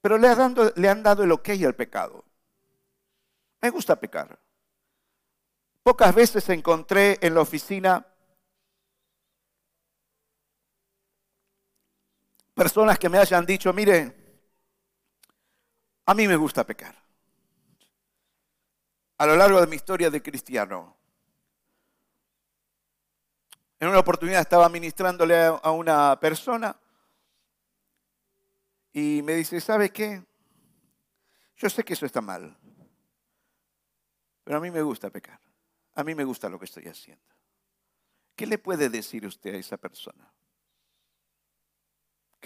Pero 0.00 0.18
le 0.18 0.28
han, 0.28 0.54
dado, 0.54 0.72
le 0.76 0.88
han 0.88 1.02
dado 1.02 1.24
el 1.24 1.32
ok 1.32 1.48
al 1.64 1.74
pecado. 1.74 2.24
Me 3.60 3.70
gusta 3.70 3.96
pecar. 3.96 4.38
Pocas 5.82 6.14
veces 6.14 6.48
encontré 6.48 7.18
en 7.20 7.34
la 7.34 7.40
oficina 7.40 8.06
personas 12.56 12.98
que 12.98 13.10
me 13.10 13.18
hayan 13.18 13.44
dicho, 13.44 13.70
mire, 13.74 14.16
a 16.06 16.14
mí 16.14 16.26
me 16.26 16.36
gusta 16.36 16.64
pecar. 16.64 16.96
A 19.18 19.26
lo 19.26 19.36
largo 19.36 19.60
de 19.60 19.66
mi 19.66 19.76
historia 19.76 20.08
de 20.10 20.22
cristiano, 20.22 20.96
en 23.78 23.88
una 23.88 23.98
oportunidad 23.98 24.40
estaba 24.40 24.70
ministrándole 24.70 25.36
a 25.36 25.70
una 25.70 26.18
persona 26.18 26.74
y 28.90 29.20
me 29.22 29.34
dice, 29.34 29.60
¿sabe 29.60 29.90
qué? 29.90 30.24
Yo 31.56 31.68
sé 31.68 31.84
que 31.84 31.92
eso 31.92 32.06
está 32.06 32.22
mal, 32.22 32.56
pero 34.44 34.56
a 34.56 34.60
mí 34.60 34.70
me 34.70 34.80
gusta 34.80 35.10
pecar. 35.10 35.38
A 35.94 36.04
mí 36.04 36.14
me 36.14 36.24
gusta 36.24 36.48
lo 36.48 36.58
que 36.58 36.64
estoy 36.64 36.88
haciendo. 36.88 37.34
¿Qué 38.34 38.46
le 38.46 38.56
puede 38.56 38.88
decir 38.88 39.26
usted 39.26 39.54
a 39.54 39.58
esa 39.58 39.76
persona? 39.76 40.35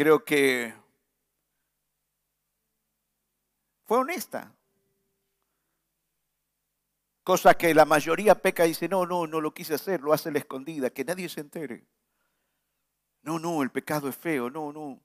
Creo 0.01 0.25
que 0.25 0.73
fue 3.85 3.99
honesta. 3.99 4.51
Cosa 7.23 7.53
que 7.53 7.75
la 7.75 7.85
mayoría 7.85 8.35
peca 8.35 8.65
y 8.65 8.71
dice, 8.71 8.89
no, 8.89 9.05
no, 9.05 9.27
no 9.27 9.43
lo 9.43 9.53
quise 9.53 9.75
hacer, 9.75 10.01
lo 10.01 10.15
hace 10.15 10.33
la 10.33 10.39
escondida, 10.39 10.89
que 10.89 11.05
nadie 11.05 11.29
se 11.29 11.43
entere. 11.43 11.85
No, 13.21 13.39
no, 13.39 13.63
el 13.63 13.71
pecado 13.71 14.09
es 14.09 14.17
feo, 14.17 14.49
no, 14.49 14.73
no. 14.73 14.99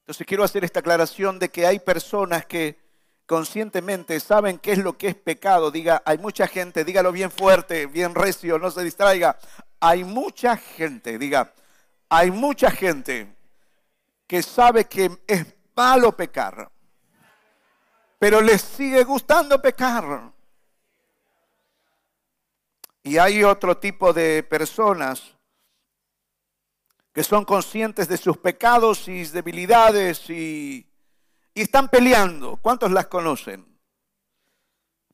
Entonces 0.00 0.26
quiero 0.26 0.42
hacer 0.42 0.64
esta 0.64 0.80
aclaración 0.80 1.38
de 1.38 1.48
que 1.50 1.64
hay 1.64 1.78
personas 1.78 2.44
que 2.44 2.76
conscientemente 3.24 4.18
saben 4.18 4.58
qué 4.58 4.72
es 4.72 4.78
lo 4.78 4.98
que 4.98 5.06
es 5.06 5.14
pecado. 5.14 5.70
Diga, 5.70 6.02
hay 6.04 6.18
mucha 6.18 6.48
gente, 6.48 6.84
dígalo 6.84 7.12
bien 7.12 7.30
fuerte, 7.30 7.86
bien 7.86 8.16
recio, 8.16 8.58
no 8.58 8.68
se 8.72 8.82
distraiga. 8.82 9.38
Hay 9.78 10.02
mucha 10.02 10.56
gente, 10.56 11.16
diga, 11.16 11.54
hay 12.10 12.30
mucha 12.32 12.70
gente 12.70 13.34
que 14.26 14.42
sabe 14.42 14.84
que 14.86 15.22
es 15.26 15.46
malo 15.74 16.14
pecar, 16.14 16.70
pero 18.18 18.40
les 18.40 18.60
sigue 18.60 19.04
gustando 19.04 19.62
pecar. 19.62 20.32
Y 23.02 23.16
hay 23.16 23.42
otro 23.44 23.78
tipo 23.78 24.12
de 24.12 24.42
personas 24.42 25.34
que 27.12 27.24
son 27.24 27.44
conscientes 27.44 28.08
de 28.08 28.18
sus 28.18 28.36
pecados 28.36 29.08
y 29.08 29.24
debilidades 29.24 30.28
y, 30.28 30.86
están 31.54 31.88
peleando. 31.88 32.56
¿Cuántos 32.56 32.90
las 32.90 33.06
conocen? 33.08 33.78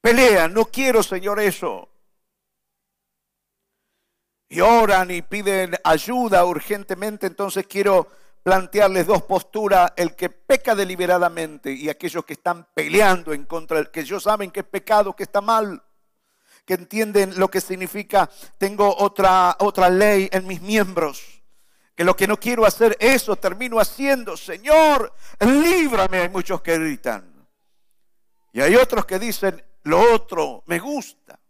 Pelean, 0.00 0.54
no 0.54 0.66
quiero, 0.66 1.02
Señor, 1.02 1.40
eso. 1.40 1.88
Y 4.48 4.60
oran 4.60 5.10
y 5.10 5.22
piden 5.22 5.74
ayuda 5.84 6.44
urgentemente. 6.44 7.26
Entonces 7.26 7.66
quiero 7.66 8.08
plantearles 8.42 9.06
dos 9.06 9.22
posturas, 9.22 9.92
el 9.96 10.14
que 10.14 10.30
peca 10.30 10.74
deliberadamente 10.74 11.72
y 11.72 11.88
aquellos 11.88 12.24
que 12.24 12.34
están 12.34 12.66
peleando 12.74 13.32
en 13.32 13.44
contra 13.44 13.78
del 13.78 13.90
que 13.90 14.00
ellos 14.00 14.22
saben 14.22 14.52
que 14.52 14.60
es 14.60 14.66
pecado, 14.66 15.16
que 15.16 15.24
está 15.24 15.40
mal, 15.40 15.82
que 16.64 16.74
entienden 16.74 17.38
lo 17.40 17.48
que 17.48 17.60
significa, 17.60 18.30
tengo 18.56 18.96
otra, 18.98 19.56
otra 19.58 19.90
ley 19.90 20.28
en 20.30 20.46
mis 20.46 20.62
miembros 20.62 21.36
que 21.96 22.04
lo 22.04 22.14
que 22.14 22.28
no 22.28 22.38
quiero 22.38 22.66
hacer, 22.66 22.94
eso 23.00 23.36
termino 23.36 23.80
haciendo. 23.80 24.36
Señor, 24.36 25.14
líbrame. 25.40 26.18
Hay 26.18 26.28
muchos 26.28 26.60
que 26.60 26.78
gritan. 26.78 27.48
Y 28.52 28.60
hay 28.60 28.76
otros 28.76 29.06
que 29.06 29.18
dicen, 29.18 29.64
lo 29.84 30.12
otro 30.12 30.62
me 30.66 30.78
gusta. 30.78 31.40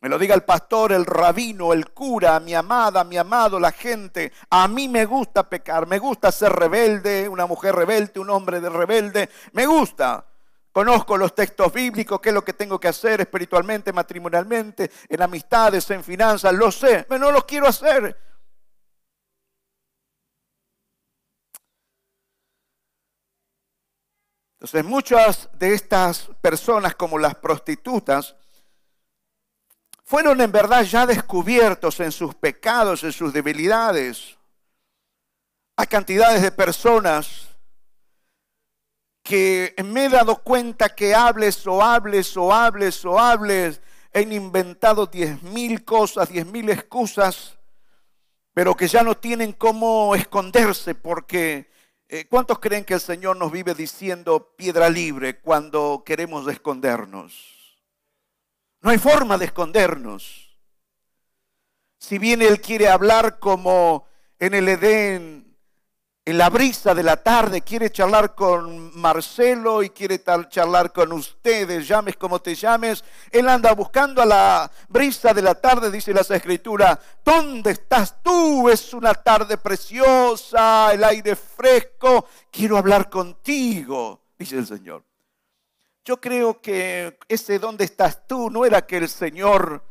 Me 0.00 0.08
lo 0.08 0.18
diga 0.18 0.34
el 0.34 0.44
pastor, 0.44 0.92
el 0.92 1.04
rabino, 1.04 1.72
el 1.72 1.90
cura, 1.90 2.38
mi 2.38 2.54
amada, 2.54 3.02
mi 3.02 3.18
amado, 3.18 3.58
la 3.58 3.72
gente. 3.72 4.32
A 4.50 4.68
mí 4.68 4.88
me 4.88 5.04
gusta 5.04 5.48
pecar, 5.48 5.88
me 5.88 5.98
gusta 5.98 6.30
ser 6.30 6.52
rebelde, 6.52 7.28
una 7.28 7.46
mujer 7.46 7.74
rebelde, 7.74 8.20
un 8.20 8.30
hombre 8.30 8.60
de 8.60 8.70
rebelde. 8.70 9.28
Me 9.52 9.66
gusta. 9.66 10.24
Conozco 10.70 11.16
los 11.16 11.34
textos 11.34 11.72
bíblicos, 11.72 12.20
qué 12.20 12.28
es 12.28 12.34
lo 12.34 12.44
que 12.44 12.52
tengo 12.52 12.78
que 12.78 12.86
hacer 12.86 13.20
espiritualmente, 13.20 13.92
matrimonialmente, 13.92 14.88
en 15.08 15.22
amistades, 15.22 15.90
en 15.90 16.04
finanzas, 16.04 16.54
lo 16.54 16.70
sé, 16.70 17.04
pero 17.08 17.18
no 17.18 17.32
lo 17.32 17.44
quiero 17.44 17.66
hacer. 17.66 18.16
Entonces 24.60 24.84
muchas 24.84 25.48
de 25.54 25.74
estas 25.74 26.30
personas, 26.40 26.94
como 26.94 27.18
las 27.18 27.34
prostitutas, 27.34 28.36
fueron 30.08 30.40
en 30.40 30.50
verdad 30.50 30.84
ya 30.84 31.04
descubiertos 31.04 32.00
en 32.00 32.10
sus 32.10 32.34
pecados, 32.34 33.04
en 33.04 33.12
sus 33.12 33.30
debilidades. 33.30 34.38
Hay 35.76 35.86
cantidades 35.86 36.40
de 36.40 36.50
personas 36.50 37.48
que 39.22 39.74
me 39.84 40.06
he 40.06 40.08
dado 40.08 40.36
cuenta 40.42 40.88
que 40.88 41.14
hables 41.14 41.66
o 41.66 41.82
hables 41.82 42.34
o 42.38 42.54
hables 42.54 43.04
o 43.04 43.18
hables, 43.18 43.82
han 44.14 44.32
inventado 44.32 45.04
diez 45.04 45.42
mil 45.42 45.84
cosas, 45.84 46.30
diez 46.30 46.46
mil 46.46 46.70
excusas, 46.70 47.58
pero 48.54 48.74
que 48.74 48.88
ya 48.88 49.02
no 49.02 49.14
tienen 49.14 49.52
cómo 49.52 50.14
esconderse 50.14 50.94
porque 50.94 51.68
eh, 52.10 52.26
¿Cuántos 52.26 52.58
creen 52.58 52.86
que 52.86 52.94
el 52.94 53.00
Señor 53.00 53.36
nos 53.36 53.52
vive 53.52 53.74
diciendo 53.74 54.54
piedra 54.56 54.88
libre 54.88 55.38
cuando 55.40 56.02
queremos 56.06 56.48
escondernos? 56.48 57.57
No 58.80 58.90
hay 58.90 58.98
forma 58.98 59.36
de 59.36 59.46
escondernos. 59.46 60.56
Si 61.98 62.18
bien 62.18 62.42
Él 62.42 62.60
quiere 62.60 62.88
hablar 62.88 63.38
como 63.38 64.06
en 64.38 64.54
el 64.54 64.68
Edén, 64.68 65.48
en 66.24 66.36
la 66.36 66.50
brisa 66.50 66.94
de 66.94 67.02
la 67.02 67.16
tarde, 67.16 67.62
quiere 67.62 67.90
charlar 67.90 68.34
con 68.34 68.94
Marcelo 69.00 69.82
y 69.82 69.88
quiere 69.88 70.22
charlar 70.50 70.92
con 70.92 71.10
ustedes, 71.12 71.88
llames 71.88 72.16
como 72.16 72.38
te 72.38 72.54
llames. 72.54 73.02
Él 73.30 73.48
anda 73.48 73.72
buscando 73.72 74.20
a 74.20 74.26
la 74.26 74.70
brisa 74.88 75.32
de 75.32 75.40
la 75.40 75.54
tarde, 75.54 75.90
dice 75.90 76.12
las 76.12 76.30
escrituras. 76.30 76.98
¿Dónde 77.24 77.70
estás 77.70 78.22
tú? 78.22 78.68
Es 78.68 78.92
una 78.92 79.14
tarde 79.14 79.56
preciosa, 79.56 80.92
el 80.92 81.02
aire 81.02 81.34
fresco. 81.34 82.26
Quiero 82.50 82.76
hablar 82.76 83.08
contigo, 83.08 84.20
dice 84.38 84.58
el 84.58 84.66
Señor. 84.66 85.07
Yo 86.08 86.18
creo 86.22 86.62
que 86.62 87.18
ese 87.28 87.58
dónde 87.58 87.84
estás 87.84 88.26
tú 88.26 88.48
no 88.48 88.64
era 88.64 88.86
que 88.86 88.96
el 88.96 89.10
Señor 89.10 89.84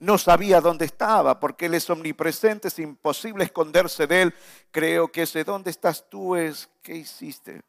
no 0.00 0.18
sabía 0.18 0.60
dónde 0.60 0.84
estaba, 0.84 1.38
porque 1.38 1.66
Él 1.66 1.74
es 1.74 1.88
omnipresente, 1.88 2.66
es 2.66 2.78
imposible 2.80 3.44
esconderse 3.44 4.08
de 4.08 4.22
Él. 4.22 4.34
Creo 4.72 5.12
que 5.12 5.22
ese 5.22 5.44
dónde 5.44 5.70
estás 5.70 6.10
tú 6.10 6.34
es, 6.34 6.68
¿qué 6.82 6.96
hiciste? 6.96 7.60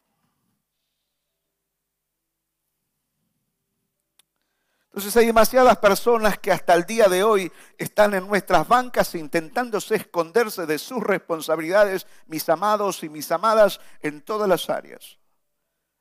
Entonces 4.85 5.15
hay 5.17 5.27
demasiadas 5.27 5.77
personas 5.77 6.39
que 6.39 6.51
hasta 6.51 6.73
el 6.73 6.85
día 6.85 7.07
de 7.07 7.23
hoy 7.23 7.51
están 7.77 8.15
en 8.15 8.27
nuestras 8.27 8.67
bancas 8.67 9.13
intentándose 9.13 9.93
esconderse 9.93 10.65
de 10.65 10.79
sus 10.79 11.03
responsabilidades, 11.03 12.07
mis 12.25 12.49
amados 12.49 13.03
y 13.03 13.09
mis 13.09 13.31
amadas, 13.31 13.79
en 14.01 14.23
todas 14.23 14.49
las 14.49 14.71
áreas. 14.71 15.19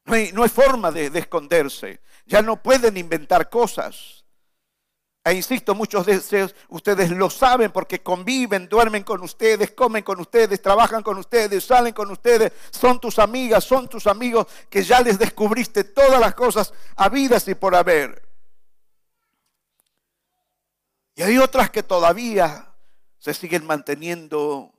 No 0.08 0.42
hay, 0.42 0.48
forma 0.48 0.90
de, 0.90 1.10
de 1.10 1.18
esconderse. 1.18 2.00
Ya 2.24 2.40
no 2.40 2.62
pueden 2.62 2.96
inventar 2.96 3.50
cosas. 3.50 4.24
E 5.22 5.34
insisto, 5.34 5.74
muchos 5.74 6.06
de 6.06 6.50
ustedes 6.68 7.10
lo 7.10 7.28
saben 7.28 7.70
porque 7.70 8.02
conviven, 8.02 8.66
duermen 8.66 9.02
con 9.02 9.22
ustedes, 9.22 9.72
comen 9.72 10.02
con 10.02 10.18
ustedes, 10.20 10.62
trabajan 10.62 11.02
con 11.02 11.18
ustedes, 11.18 11.62
salen 11.64 11.92
con 11.92 12.10
ustedes, 12.10 12.50
son 12.70 12.98
tus 12.98 13.18
amigas, 13.18 13.64
son 13.64 13.88
tus 13.88 14.06
amigos 14.06 14.46
que 14.70 14.82
ya 14.82 15.00
les 15.02 15.18
descubriste 15.18 15.84
todas 15.84 16.18
las 16.18 16.34
cosas 16.34 16.72
habidas 16.96 17.46
y 17.48 17.54
por 17.54 17.74
haber. 17.74 18.26
Y 21.14 21.22
hay 21.22 21.36
otras 21.36 21.68
que 21.68 21.82
todavía 21.82 22.72
se 23.18 23.34
siguen 23.34 23.66
manteniendo, 23.66 24.72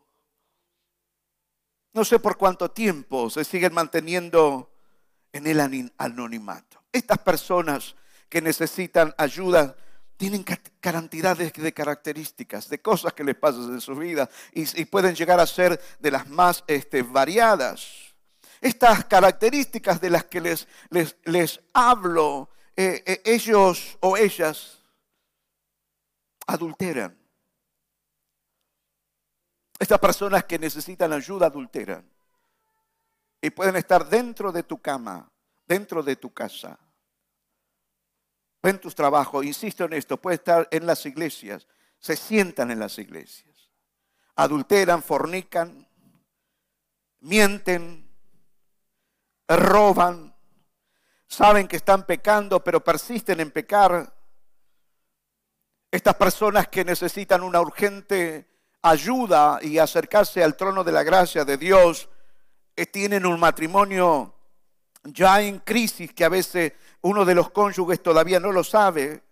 no 1.93 2.03
sé 2.03 2.17
por 2.17 2.37
cuánto 2.37 2.71
tiempo, 2.71 3.29
se 3.29 3.43
siguen 3.43 3.75
manteniendo 3.75 4.71
en 5.33 5.47
el 5.47 5.91
anonimato. 5.97 6.83
Estas 6.91 7.19
personas 7.19 7.95
que 8.29 8.41
necesitan 8.41 9.13
ayuda, 9.17 9.75
tienen 10.19 10.43
cantidades 10.81 11.53
de 11.53 11.73
características, 11.73 12.67
de 12.67 12.81
cosas 12.81 13.13
que 13.13 13.23
les 13.23 13.35
pasan 13.35 13.73
en 13.73 13.79
su 13.79 13.95
vida 13.95 14.29
y, 14.51 14.83
pueden 14.85 15.15
llegar 15.15 15.39
a 15.39 15.47
ser 15.47 15.81
de 15.97 16.11
las 16.11 16.27
más 16.27 16.61
este, 16.67 17.03
variadas. 17.03 18.13
Estas 18.59 19.05
características 19.05 20.01
de 20.01 20.09
las 20.09 20.25
que 20.25 20.41
les, 20.41 20.67
les, 21.23 21.61
hablo, 21.73 22.49
eh, 22.75 23.01
eh, 23.05 23.21
ellos 23.23 23.97
o 24.01 24.17
ellas 24.17 24.79
adulteran. 26.47 27.17
Estas 29.79 29.99
personas 29.99 30.43
que 30.43 30.59
necesitan 30.59 31.13
ayuda 31.13 31.47
adulteran. 31.47 32.03
Y 33.41 33.49
pueden 33.51 33.75
estar 33.75 34.07
dentro 34.09 34.51
de 34.51 34.63
tu 34.63 34.81
cama, 34.81 35.31
dentro 35.65 36.03
de 36.03 36.15
tu 36.15 36.33
casa 36.33 36.77
en 38.67 38.79
tus 38.79 38.93
trabajos, 38.93 39.45
insisto 39.45 39.85
en 39.85 39.93
esto, 39.93 40.17
puede 40.17 40.35
estar 40.35 40.67
en 40.71 40.85
las 40.85 41.05
iglesias, 41.05 41.67
se 41.97 42.15
sientan 42.15 42.71
en 42.71 42.79
las 42.79 42.97
iglesias, 42.97 43.71
adulteran, 44.35 45.01
fornican, 45.01 45.87
mienten, 47.21 48.09
roban, 49.47 50.35
saben 51.27 51.67
que 51.67 51.77
están 51.77 52.05
pecando, 52.05 52.63
pero 52.63 52.83
persisten 52.83 53.39
en 53.39 53.51
pecar. 53.51 54.13
Estas 55.91 56.15
personas 56.15 56.67
que 56.67 56.85
necesitan 56.85 57.41
una 57.41 57.61
urgente 57.61 58.47
ayuda 58.81 59.59
y 59.61 59.79
acercarse 59.79 60.43
al 60.43 60.55
trono 60.55 60.83
de 60.83 60.91
la 60.91 61.03
gracia 61.03 61.43
de 61.45 61.57
Dios, 61.57 62.09
tienen 62.91 63.25
un 63.25 63.39
matrimonio 63.39 64.33
ya 65.03 65.41
en 65.41 65.59
crisis 65.59 66.13
que 66.13 66.25
a 66.25 66.29
veces 66.29 66.73
uno 67.01 67.25
de 67.25 67.35
los 67.35 67.51
cónyuges 67.51 68.01
todavía 68.01 68.39
no 68.39 68.51
lo 68.51 68.63
sabe. 68.63 69.23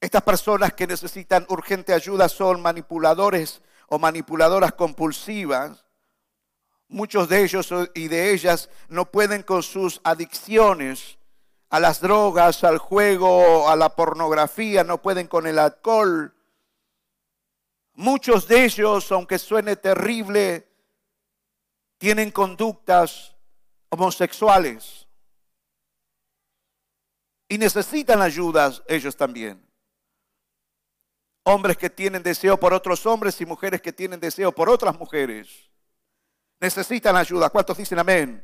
Estas 0.00 0.22
personas 0.22 0.72
que 0.72 0.86
necesitan 0.86 1.46
urgente 1.48 1.92
ayuda 1.92 2.28
son 2.28 2.62
manipuladores 2.62 3.60
o 3.88 3.98
manipuladoras 3.98 4.72
compulsivas. 4.72 5.84
Muchos 6.88 7.28
de 7.28 7.42
ellos 7.44 7.72
y 7.94 8.08
de 8.08 8.32
ellas 8.32 8.70
no 8.88 9.10
pueden 9.10 9.42
con 9.42 9.62
sus 9.62 10.00
adicciones 10.02 11.18
a 11.68 11.78
las 11.78 12.00
drogas, 12.00 12.64
al 12.64 12.78
juego, 12.78 13.68
a 13.68 13.76
la 13.76 13.94
pornografía, 13.94 14.82
no 14.82 15.00
pueden 15.00 15.28
con 15.28 15.46
el 15.46 15.58
alcohol. 15.58 16.34
Muchos 17.94 18.48
de 18.48 18.64
ellos, 18.64 19.12
aunque 19.12 19.38
suene 19.38 19.76
terrible, 19.76 20.69
tienen 22.00 22.30
conductas 22.30 23.36
homosexuales. 23.90 25.06
Y 27.46 27.58
necesitan 27.58 28.22
ayuda 28.22 28.72
ellos 28.88 29.14
también. 29.14 29.62
Hombres 31.44 31.76
que 31.76 31.90
tienen 31.90 32.22
deseo 32.22 32.58
por 32.58 32.72
otros 32.72 33.04
hombres 33.04 33.38
y 33.42 33.44
mujeres 33.44 33.82
que 33.82 33.92
tienen 33.92 34.18
deseo 34.18 34.50
por 34.50 34.70
otras 34.70 34.98
mujeres. 34.98 35.70
Necesitan 36.58 37.16
ayuda. 37.16 37.50
¿Cuántos 37.50 37.76
dicen 37.76 37.98
amén? 37.98 38.42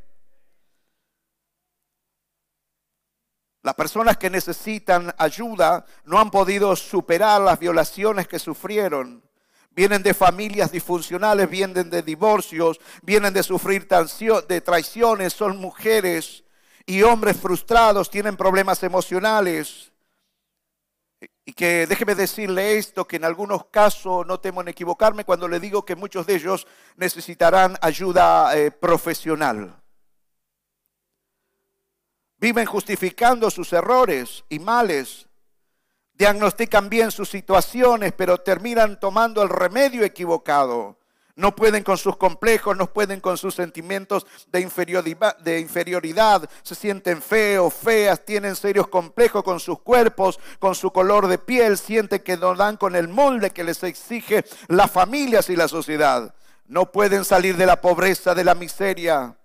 Las 3.63 3.73
personas 3.73 4.17
que 4.17 4.29
necesitan 4.29 5.15
ayuda 5.17 5.83
no 6.05 6.19
han 6.19 6.29
podido 6.29 6.75
superar 6.75 7.41
las 7.41 7.57
violaciones 7.57 8.27
que 8.27 8.37
sufrieron. 8.37 9.27
Vienen 9.77 10.01
de 10.01 10.15
familias 10.15 10.71
disfuncionales, 10.71 11.47
vienen 11.47 11.91
de 11.91 12.01
divorcios, 12.01 12.79
vienen 13.03 13.31
de 13.31 13.43
sufrir 13.43 13.87
de 13.87 14.61
traiciones, 14.61 15.33
son 15.33 15.57
mujeres 15.57 16.43
y 16.87 17.03
hombres 17.03 17.37
frustrados, 17.37 18.09
tienen 18.09 18.35
problemas 18.35 18.81
emocionales. 18.81 19.91
Y 21.45 21.53
que 21.53 21.85
déjeme 21.85 22.15
decirle 22.15 22.79
esto, 22.79 23.05
que 23.05 23.17
en 23.17 23.25
algunos 23.25 23.65
casos 23.65 24.25
no 24.25 24.39
temo 24.39 24.61
en 24.61 24.69
equivocarme 24.69 25.25
cuando 25.25 25.47
le 25.47 25.59
digo 25.59 25.85
que 25.85 25.95
muchos 25.95 26.25
de 26.25 26.37
ellos 26.37 26.65
necesitarán 26.95 27.77
ayuda 27.79 28.57
eh, 28.57 28.71
profesional. 28.71 29.79
Viven 32.39 32.65
justificando 32.65 33.51
sus 33.51 33.71
errores 33.73 34.43
y 34.49 34.57
males 34.57 35.26
diagnostican 36.17 36.89
bien 36.89 37.11
sus 37.11 37.29
situaciones, 37.29 38.13
pero 38.13 38.39
terminan 38.39 38.99
tomando 38.99 39.43
el 39.43 39.49
remedio 39.49 40.03
equivocado. 40.03 40.97
No 41.35 41.55
pueden 41.55 41.83
con 41.83 41.99
sus 41.99 42.17
complejos, 42.17 42.75
no 42.75 42.91
pueden 42.91 43.19
con 43.21 43.37
sus 43.37 43.53
sentimientos 43.53 44.25
de 44.51 44.59
inferioridad, 44.59 46.49
se 46.63 46.73
sienten 46.73 47.21
feos, 47.21 47.71
feas, 47.75 48.25
tienen 48.25 48.55
serios 48.55 48.87
complejos 48.87 49.43
con 49.43 49.59
sus 49.59 49.79
cuerpos, 49.81 50.39
con 50.57 50.73
su 50.73 50.91
color 50.91 51.27
de 51.27 51.37
piel, 51.37 51.77
sienten 51.77 52.23
que 52.23 52.37
no 52.37 52.55
dan 52.55 52.75
con 52.75 52.95
el 52.95 53.07
molde 53.07 53.51
que 53.51 53.63
les 53.63 53.83
exige 53.83 54.45
las 54.67 54.89
familias 54.89 55.51
y 55.51 55.55
la 55.55 55.67
sociedad. 55.67 56.33
No 56.65 56.91
pueden 56.91 57.23
salir 57.23 57.55
de 57.55 57.67
la 57.67 57.81
pobreza, 57.81 58.33
de 58.33 58.43
la 58.43 58.55
miseria. 58.55 59.37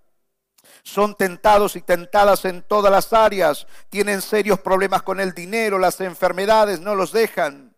Son 0.83 1.15
tentados 1.15 1.75
y 1.77 1.81
tentadas 1.81 2.43
en 2.45 2.61
todas 2.61 2.91
las 2.91 3.13
áreas. 3.13 3.65
Tienen 3.89 4.21
serios 4.21 4.59
problemas 4.59 5.01
con 5.01 5.19
el 5.19 5.33
dinero, 5.33 5.79
las 5.79 5.99
enfermedades 6.01 6.81
no 6.81 6.93
los 6.93 7.11
dejan. 7.11 7.73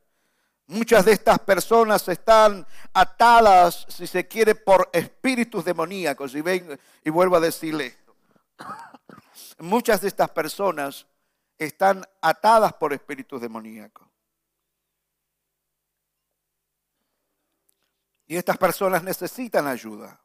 Muchas 0.67 1.05
de 1.05 1.11
estas 1.11 1.37
personas 1.39 2.07
están 2.07 2.65
atadas, 2.91 3.85
si 3.87 4.07
se 4.07 4.27
quiere, 4.27 4.55
por 4.55 4.89
espíritus 4.91 5.63
demoníacos. 5.63 6.33
Y, 6.33 6.41
ven, 6.41 6.79
y 7.03 7.09
vuelvo 7.11 7.35
a 7.35 7.39
decirle. 7.39 7.95
Muchas 9.59 10.01
de 10.01 10.07
estas 10.07 10.31
personas 10.31 11.05
están 11.59 12.03
atadas 12.21 12.73
por 12.73 12.91
espíritus 12.93 13.39
demoníacos. 13.39 14.07
Y 18.27 18.35
estas 18.35 18.57
personas 18.57 19.03
necesitan 19.03 19.67
ayuda. 19.67 20.19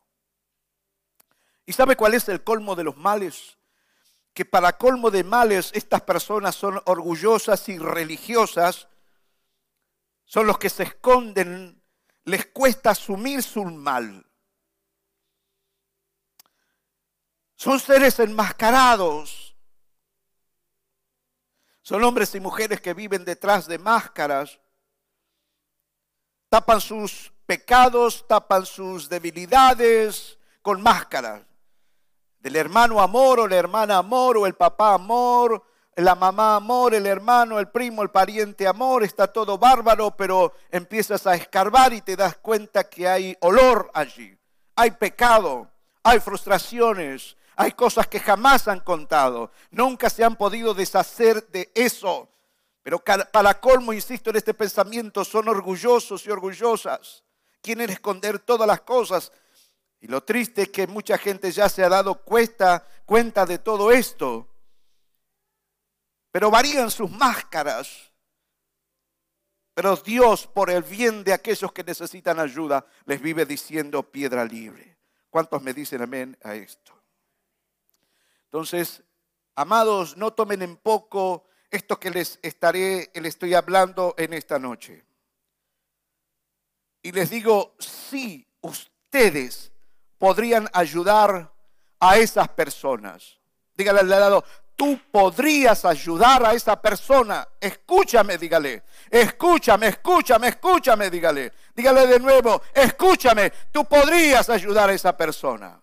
¿Y 1.71 1.73
sabe 1.73 1.95
cuál 1.95 2.15
es 2.15 2.29
el 2.29 2.43
colmo 2.43 2.75
de 2.75 2.83
los 2.83 2.97
males? 2.97 3.57
Que 4.35 4.45
para 4.45 4.77
colmo 4.77 5.09
de 5.09 5.23
males 5.23 5.71
estas 5.73 6.03
personas 6.03 6.57
son 6.57 6.83
orgullosas 6.85 7.69
y 7.69 7.79
religiosas, 7.79 8.89
son 10.25 10.49
los 10.49 10.59
que 10.59 10.69
se 10.69 10.83
esconden, 10.83 11.81
les 12.25 12.47
cuesta 12.47 12.91
asumir 12.91 13.45
su 13.45 13.65
mal. 13.65 14.27
Son 17.55 17.79
seres 17.79 18.19
enmascarados. 18.19 19.55
Son 21.83 22.03
hombres 22.03 22.35
y 22.35 22.41
mujeres 22.41 22.81
que 22.81 22.95
viven 22.95 23.25
detrás 23.25 23.69
de 23.69 23.79
máscaras. 23.79 24.59
tapan 26.49 26.81
sus 26.81 27.33
pecados, 27.47 28.27
tapan 28.27 28.67
sus 28.67 29.09
debilidades 29.09 30.37
con 30.63 30.83
máscaras. 30.83 31.49
Del 32.41 32.57
hermano 32.57 33.01
amor 33.01 33.41
o 33.41 33.47
la 33.47 33.57
hermana 33.57 33.99
amor 33.99 34.39
o 34.39 34.47
el 34.47 34.55
papá 34.55 34.95
amor, 34.95 35.63
la 35.97 36.15
mamá 36.15 36.57
amor, 36.57 36.95
el 36.95 37.07
hermano, 37.07 37.59
el 37.59 37.69
primo, 37.69 38.03
el 38.03 38.11
pariente 38.11 38.67
amor, 38.67 39.05
está 39.05 39.27
todo 39.27 39.59
bárbaro, 39.59 40.17
pero 40.17 40.55
empiezas 40.71 41.27
a 41.27 41.35
escarbar 41.35 41.93
y 41.93 42.01
te 42.01 42.17
das 42.17 42.37
cuenta 42.37 42.85
que 42.85 43.07
hay 43.07 43.37
olor 43.41 43.91
allí, 43.93 44.37
hay 44.77 44.93
pecado, 44.93 45.71
hay 46.03 46.21
frustraciones, 46.21 47.37
hay 47.57 47.73
cosas 47.73 48.07
que 48.07 48.21
jamás 48.21 48.69
han 48.69 48.81
contado, 48.81 49.51
nunca 49.71 50.09
se 50.09 50.25
han 50.25 50.37
podido 50.37 50.73
deshacer 50.73 51.47
de 51.49 51.71
eso. 51.75 52.29
Pero 52.83 52.99
para 52.99 53.61
colmo, 53.61 53.93
insisto 53.93 54.31
en 54.31 54.37
este 54.37 54.55
pensamiento, 54.55 55.23
son 55.25 55.49
orgullosos 55.49 56.27
y 56.27 56.31
orgullosas. 56.31 57.23
Quieren 57.61 57.91
esconder 57.91 58.39
todas 58.39 58.67
las 58.67 58.81
cosas. 58.81 59.31
Y 60.01 60.07
lo 60.07 60.23
triste 60.23 60.63
es 60.63 60.69
que 60.71 60.87
mucha 60.87 61.19
gente 61.19 61.53
ya 61.53 61.69
se 61.69 61.85
ha 61.85 61.89
dado 61.89 62.23
cuenta, 62.23 62.87
cuenta 63.05 63.45
de 63.45 63.59
todo 63.59 63.93
esto. 63.93 64.49
Pero 66.33 66.51
varían 66.51 66.91
sus 66.91 67.11
máscaras. 67.11 68.11
Pero 69.75 69.97
Dios, 69.97 70.47
por 70.47 70.71
el 70.71 70.83
bien 70.83 71.23
de 71.23 71.33
aquellos 71.33 71.73
que 71.73 71.85
necesitan 71.85 72.39
ayuda, 72.39 72.87
les 73.05 73.21
vive 73.21 73.45
diciendo 73.45 74.03
piedra 74.03 74.45
libre. 74.45 74.99
¿Cuántos 75.29 75.63
me 75.63 75.75
dicen 75.75 76.03
amén 76.03 76.37
a 76.43 76.55
esto? 76.55 76.93
Entonces, 78.45 79.03
amados, 79.55 80.17
no 80.17 80.33
tomen 80.33 80.63
en 80.63 80.77
poco 80.77 81.45
esto 81.71 82.01
que 82.01 82.11
les 82.11 82.39
estaré, 82.43 83.11
les 83.15 83.27
estoy 83.27 83.55
hablando 83.55 84.15
en 84.19 84.33
esta 84.33 84.59
noche. 84.59 85.05
Y 87.03 87.13
les 87.13 87.31
digo, 87.31 87.77
sí, 87.79 88.47
ustedes 88.61 89.73
podrían 90.21 90.69
ayudar 90.75 91.51
a 91.99 92.19
esas 92.19 92.47
personas. 92.51 93.39
Dígale 93.75 94.01
al 94.01 94.09
lado, 94.09 94.45
tú 94.77 95.01
podrías 95.11 95.87
ayudar 95.87 96.45
a 96.45 96.53
esa 96.53 96.81
persona. 96.81 97.49
Escúchame, 97.59 98.37
dígale. 98.37 98.83
Escúchame, 99.11 99.89
escúchame, 99.89 100.49
escúchame, 100.49 101.11
dígale. 101.11 101.53
Dígale 101.75 102.07
de 102.07 102.21
nuevo, 102.21 102.61
escúchame, 102.75 103.51
tú 103.73 103.87
podrías 103.87 104.51
ayudar 104.51 104.91
a 104.91 104.93
esa 104.93 105.17
persona. 105.17 105.81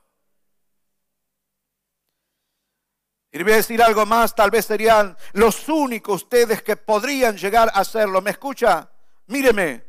Y 3.31 3.41
voy 3.41 3.53
a 3.53 3.57
decir 3.57 3.81
algo 3.81 4.05
más, 4.05 4.35
tal 4.35 4.51
vez 4.51 4.65
serían 4.65 5.17
los 5.33 5.67
únicos 5.67 6.23
ustedes 6.23 6.61
que 6.61 6.77
podrían 6.77 7.37
llegar 7.37 7.69
a 7.73 7.79
hacerlo. 7.79 8.21
¿Me 8.21 8.31
escucha? 8.31 8.87
Míreme, 9.25 9.83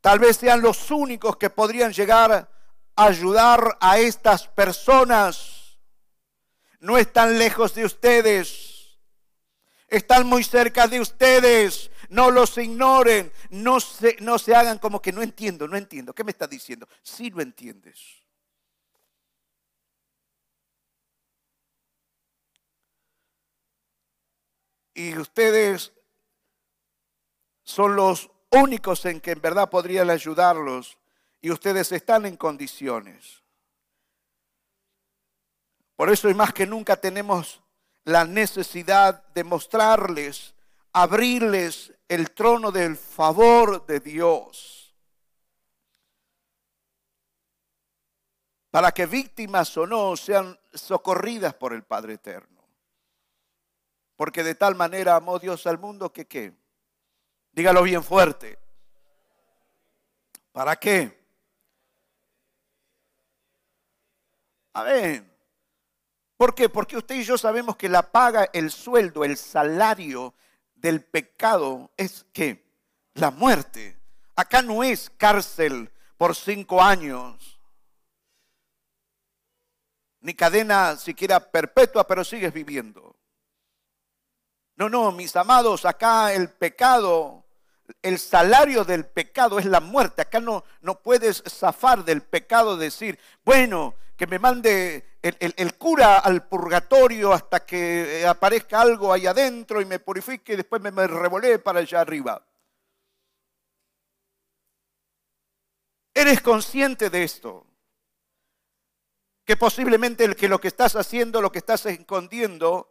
tal 0.00 0.18
vez 0.18 0.38
sean 0.38 0.62
los 0.62 0.90
únicos 0.90 1.36
que 1.36 1.50
podrían 1.50 1.92
llegar 1.92 2.55
ayudar 2.96 3.78
a 3.80 3.98
estas 3.98 4.48
personas. 4.48 5.78
No 6.80 6.98
están 6.98 7.38
lejos 7.38 7.74
de 7.74 7.84
ustedes, 7.84 8.98
están 9.88 10.26
muy 10.26 10.42
cerca 10.44 10.88
de 10.88 11.00
ustedes. 11.00 11.90
No 12.08 12.30
los 12.30 12.56
ignoren, 12.58 13.32
no 13.50 13.80
se, 13.80 14.16
no 14.20 14.38
se 14.38 14.54
hagan 14.54 14.78
como 14.78 15.02
que 15.02 15.12
no 15.12 15.22
entiendo, 15.22 15.66
no 15.66 15.76
entiendo. 15.76 16.14
¿Qué 16.14 16.24
me 16.24 16.30
está 16.30 16.46
diciendo? 16.46 16.88
Sí 17.02 17.30
lo 17.30 17.42
entiendes. 17.42 18.26
y 24.96 25.16
ustedes 25.18 25.92
son 27.62 27.96
los 27.96 28.30
únicos 28.50 29.04
en 29.04 29.20
que 29.20 29.32
en 29.32 29.42
verdad 29.42 29.68
podrían 29.68 30.08
ayudarlos 30.08 30.96
y 31.40 31.50
ustedes 31.50 31.92
están 31.92 32.26
en 32.26 32.36
condiciones. 32.36 33.42
Por 35.96 36.10
eso 36.10 36.28
y 36.28 36.34
más 36.34 36.52
que 36.52 36.66
nunca 36.66 36.96
tenemos 36.96 37.62
la 38.04 38.24
necesidad 38.24 39.26
de 39.28 39.44
mostrarles, 39.44 40.54
abrirles 40.92 41.92
el 42.08 42.30
trono 42.32 42.70
del 42.70 42.96
favor 42.96 43.84
de 43.86 44.00
Dios. 44.00 44.94
Para 48.70 48.92
que 48.92 49.06
víctimas 49.06 49.76
o 49.76 49.86
no 49.86 50.16
sean 50.16 50.58
socorridas 50.74 51.54
por 51.54 51.72
el 51.72 51.82
Padre 51.82 52.14
Eterno. 52.14 52.62
Porque 54.16 54.44
de 54.44 54.54
tal 54.54 54.74
manera 54.74 55.16
amó 55.16 55.38
Dios 55.38 55.66
al 55.66 55.78
mundo 55.78 56.12
que 56.12 56.26
qué. 56.26 56.52
Dígalo 57.52 57.82
bien 57.82 58.04
fuerte. 58.04 58.58
¿Para 60.52 60.76
qué? 60.76 61.25
Amén. 64.76 65.26
¿Por 66.36 66.54
qué? 66.54 66.68
Porque 66.68 66.98
usted 66.98 67.14
y 67.14 67.24
yo 67.24 67.38
sabemos 67.38 67.76
que 67.76 67.88
la 67.88 68.12
paga, 68.12 68.50
el 68.52 68.70
sueldo, 68.70 69.24
el 69.24 69.38
salario 69.38 70.34
del 70.74 71.02
pecado 71.02 71.90
es 71.96 72.26
qué? 72.34 72.62
La 73.14 73.30
muerte. 73.30 73.96
Acá 74.34 74.60
no 74.60 74.84
es 74.84 75.08
cárcel 75.16 75.90
por 76.18 76.36
cinco 76.36 76.82
años, 76.82 77.58
ni 80.20 80.34
cadena 80.34 80.96
siquiera 80.96 81.40
perpetua, 81.40 82.06
pero 82.06 82.22
sigues 82.22 82.52
viviendo. 82.52 83.16
No, 84.74 84.90
no, 84.90 85.10
mis 85.10 85.34
amados, 85.36 85.86
acá 85.86 86.34
el 86.34 86.50
pecado, 86.50 87.45
el 88.02 88.18
salario 88.18 88.84
del 88.84 89.06
pecado 89.06 89.58
es 89.58 89.66
la 89.66 89.80
muerte. 89.80 90.22
Acá 90.22 90.40
no, 90.40 90.64
no 90.80 91.00
puedes 91.00 91.42
zafar 91.48 92.04
del 92.04 92.22
pecado, 92.22 92.76
decir, 92.76 93.18
bueno, 93.44 93.94
que 94.16 94.26
me 94.26 94.38
mande 94.38 95.18
el, 95.22 95.74
cura 95.74 96.18
al 96.18 96.46
purgatorio 96.46 97.32
hasta 97.32 97.64
que 97.64 98.20
eh, 98.20 98.26
aparezca 98.26 98.80
algo 98.80 99.12
ahí 99.12 99.26
adentro 99.26 99.80
y 99.80 99.84
me 99.84 99.98
purifique 99.98 100.54
y 100.54 100.56
después 100.56 100.80
me, 100.80 100.90
me 100.90 101.06
revolé 101.06 101.58
para 101.58 101.80
allá 101.80 102.00
arriba. 102.00 102.42
¿Eres 106.14 106.40
consciente 106.40 107.10
de 107.10 107.24
esto? 107.24 107.66
Que 109.44 109.56
posiblemente 109.56 110.24
el 110.24 110.34
que 110.34 110.48
lo 110.48 110.58
que 110.58 110.68
estás 110.68 110.96
haciendo, 110.96 111.42
lo 111.42 111.52
que 111.52 111.58
estás 111.58 111.84
escondiendo, 111.86 112.90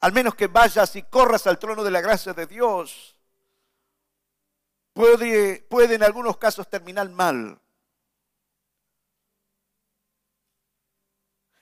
al 0.00 0.12
menos 0.12 0.36
que 0.36 0.46
vayas 0.46 0.94
y 0.94 1.02
corras 1.02 1.46
al 1.48 1.58
trono 1.58 1.82
de 1.82 1.90
la 1.90 2.00
gracia 2.00 2.32
de 2.34 2.46
Dios, 2.46 3.16
puede, 4.92 5.94
en 5.94 6.02
algunos 6.02 6.36
casos 6.36 6.68
terminar 6.68 7.08
mal. 7.10 7.60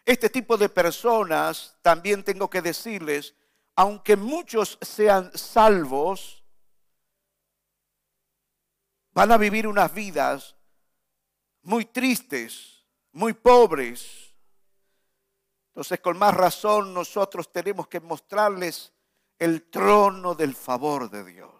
Este 0.04 0.28
tipo 0.28 0.56
de 0.56 0.68
personas, 0.68 1.76
también 1.82 2.24
tengo 2.24 2.50
que 2.50 2.62
decirles, 2.62 3.34
aunque 3.76 4.16
muchos 4.16 4.78
sean 4.80 5.30
salvos, 5.36 6.42
van 9.12 9.30
a 9.30 9.38
vivir 9.38 9.66
unas 9.66 9.92
vidas 9.94 10.56
muy 11.62 11.84
tristes, 11.84 12.84
muy 13.12 13.32
pobres, 13.32 14.30
entonces, 15.80 16.00
con 16.00 16.18
más 16.18 16.34
razón, 16.34 16.92
nosotros 16.92 17.50
tenemos 17.52 17.88
que 17.88 18.00
mostrarles 18.00 18.92
el 19.38 19.70
trono 19.70 20.34
del 20.34 20.54
favor 20.54 21.08
de 21.08 21.24
Dios. 21.24 21.59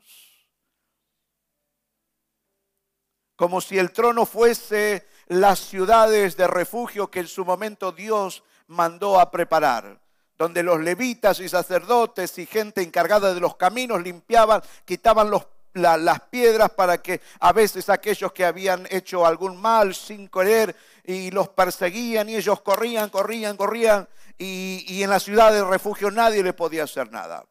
Como 3.41 3.63
si 3.63 3.79
el 3.79 3.91
trono 3.91 4.27
fuese 4.27 5.07
las 5.29 5.61
ciudades 5.61 6.37
de 6.37 6.47
refugio 6.47 7.11
que 7.11 7.21
en 7.21 7.27
su 7.27 7.47
momento 7.47 7.91
Dios 7.91 8.43
mandó 8.67 9.19
a 9.19 9.31
preparar, 9.31 9.99
donde 10.37 10.63
los 10.63 10.79
levitas 10.79 11.41
y 11.41 11.49
sacerdotes 11.49 12.37
y 12.37 12.45
gente 12.45 12.83
encargada 12.83 13.33
de 13.33 13.41
los 13.41 13.57
caminos 13.57 14.03
limpiaban, 14.03 14.61
quitaban 14.85 15.31
las 15.73 16.21
piedras 16.29 16.69
para 16.73 17.01
que 17.01 17.23
a 17.41 17.55
veces 17.55 17.89
aquellos 17.89 18.31
que 18.35 18.45
habían 18.45 18.87
hecho 18.91 19.25
algún 19.25 19.57
mal 19.57 19.95
sin 19.95 20.29
querer 20.29 20.77
y 21.03 21.31
los 21.31 21.49
perseguían 21.49 22.29
y 22.29 22.37
ellos 22.37 22.61
corrían, 22.61 23.09
corrían, 23.09 23.57
corrían 23.57 24.07
y, 24.37 24.85
y 24.87 25.03
en 25.03 25.09
la 25.09 25.19
ciudad 25.19 25.51
de 25.51 25.65
refugio 25.65 26.11
nadie 26.11 26.43
le 26.43 26.53
podía 26.53 26.85
hacer 26.85 27.11
nada. 27.11 27.47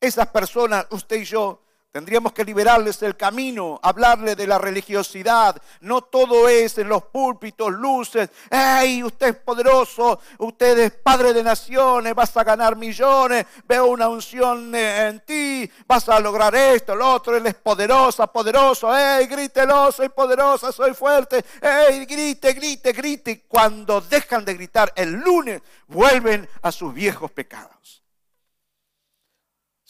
Esas 0.00 0.28
personas, 0.28 0.86
usted 0.88 1.16
y 1.16 1.24
yo, 1.24 1.60
Tendríamos 1.92 2.32
que 2.32 2.44
liberarles 2.44 3.02
el 3.02 3.16
camino, 3.16 3.80
hablarle 3.82 4.36
de 4.36 4.46
la 4.46 4.58
religiosidad. 4.58 5.60
No 5.80 6.02
todo 6.02 6.48
es 6.48 6.78
en 6.78 6.88
los 6.88 7.02
púlpitos, 7.02 7.72
luces. 7.72 8.30
¡Ey, 8.48 9.02
usted 9.02 9.30
es 9.30 9.36
poderoso! 9.36 10.20
Usted 10.38 10.78
es 10.78 10.92
padre 10.92 11.32
de 11.32 11.42
naciones, 11.42 12.14
vas 12.14 12.36
a 12.36 12.44
ganar 12.44 12.76
millones. 12.76 13.44
Veo 13.66 13.86
una 13.86 14.08
unción 14.08 14.72
en 14.72 15.18
ti, 15.26 15.68
vas 15.88 16.08
a 16.08 16.20
lograr 16.20 16.54
esto, 16.54 16.94
lo 16.94 17.12
otro. 17.12 17.36
Él 17.36 17.46
es 17.48 17.56
poderosa, 17.56 18.28
poderoso. 18.28 18.96
¡Ey, 18.96 19.26
grítelo! 19.26 19.90
Soy 19.90 20.10
poderosa, 20.10 20.70
soy 20.70 20.94
fuerte. 20.94 21.44
¡Ey, 21.60 22.06
grite, 22.06 22.52
grite, 22.52 22.92
grite! 22.92 23.44
Cuando 23.48 24.00
dejan 24.00 24.44
de 24.44 24.54
gritar 24.54 24.92
el 24.94 25.14
lunes, 25.14 25.60
vuelven 25.88 26.48
a 26.62 26.70
sus 26.70 26.94
viejos 26.94 27.32
pecados. 27.32 27.99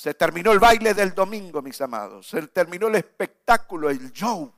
Se 0.01 0.15
terminó 0.15 0.51
el 0.53 0.59
baile 0.59 0.95
del 0.95 1.15
domingo, 1.15 1.61
mis 1.61 1.79
amados. 1.83 2.27
Se 2.27 2.47
terminó 2.47 2.89
el 2.89 2.95
espectáculo, 2.95 3.91
el 3.91 4.11
show. 4.13 4.51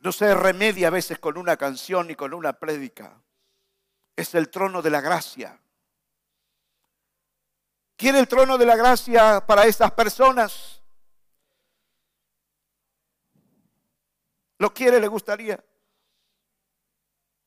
No 0.00 0.10
se 0.10 0.34
remedia 0.34 0.88
a 0.88 0.90
veces 0.90 1.20
con 1.20 1.38
una 1.38 1.56
canción 1.56 2.08
ni 2.08 2.16
con 2.16 2.34
una 2.34 2.54
prédica. 2.54 3.22
Es 4.16 4.34
el 4.34 4.50
trono 4.50 4.82
de 4.82 4.90
la 4.90 5.00
gracia. 5.00 5.56
¿Quiere 7.94 8.18
el 8.18 8.26
trono 8.26 8.58
de 8.58 8.66
la 8.66 8.74
gracia 8.74 9.46
para 9.46 9.66
esas 9.66 9.92
personas? 9.92 10.82
¿Lo 14.58 14.74
quiere? 14.74 14.98
¿Le 14.98 15.06
gustaría? 15.06 15.64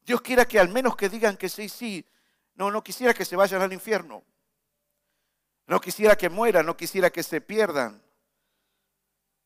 Dios 0.05 0.21
quiera 0.21 0.45
que 0.45 0.59
al 0.59 0.69
menos 0.69 0.95
que 0.95 1.09
digan 1.09 1.37
que 1.37 1.49
sí, 1.49 1.69
sí. 1.69 2.05
No, 2.55 2.69
no 2.69 2.83
quisiera 2.83 3.13
que 3.13 3.25
se 3.25 3.35
vayan 3.35 3.61
al 3.61 3.73
infierno. 3.73 4.23
No 5.67 5.79
quisiera 5.79 6.15
que 6.15 6.29
mueran, 6.29 6.65
no 6.65 6.75
quisiera 6.75 7.09
que 7.09 7.23
se 7.23 7.41
pierdan. 7.41 8.01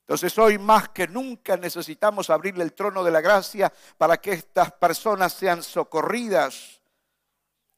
Entonces 0.02 0.38
hoy 0.38 0.58
más 0.58 0.90
que 0.90 1.08
nunca 1.08 1.58
necesitamos 1.58 2.30
abrirle 2.30 2.64
el 2.64 2.74
trono 2.74 3.04
de 3.04 3.12
la 3.12 3.22
gracia 3.22 3.72
para 3.98 4.18
que 4.18 4.32
estas 4.32 4.72
personas 4.72 5.34
sean 5.34 5.62
socorridas, 5.62 6.82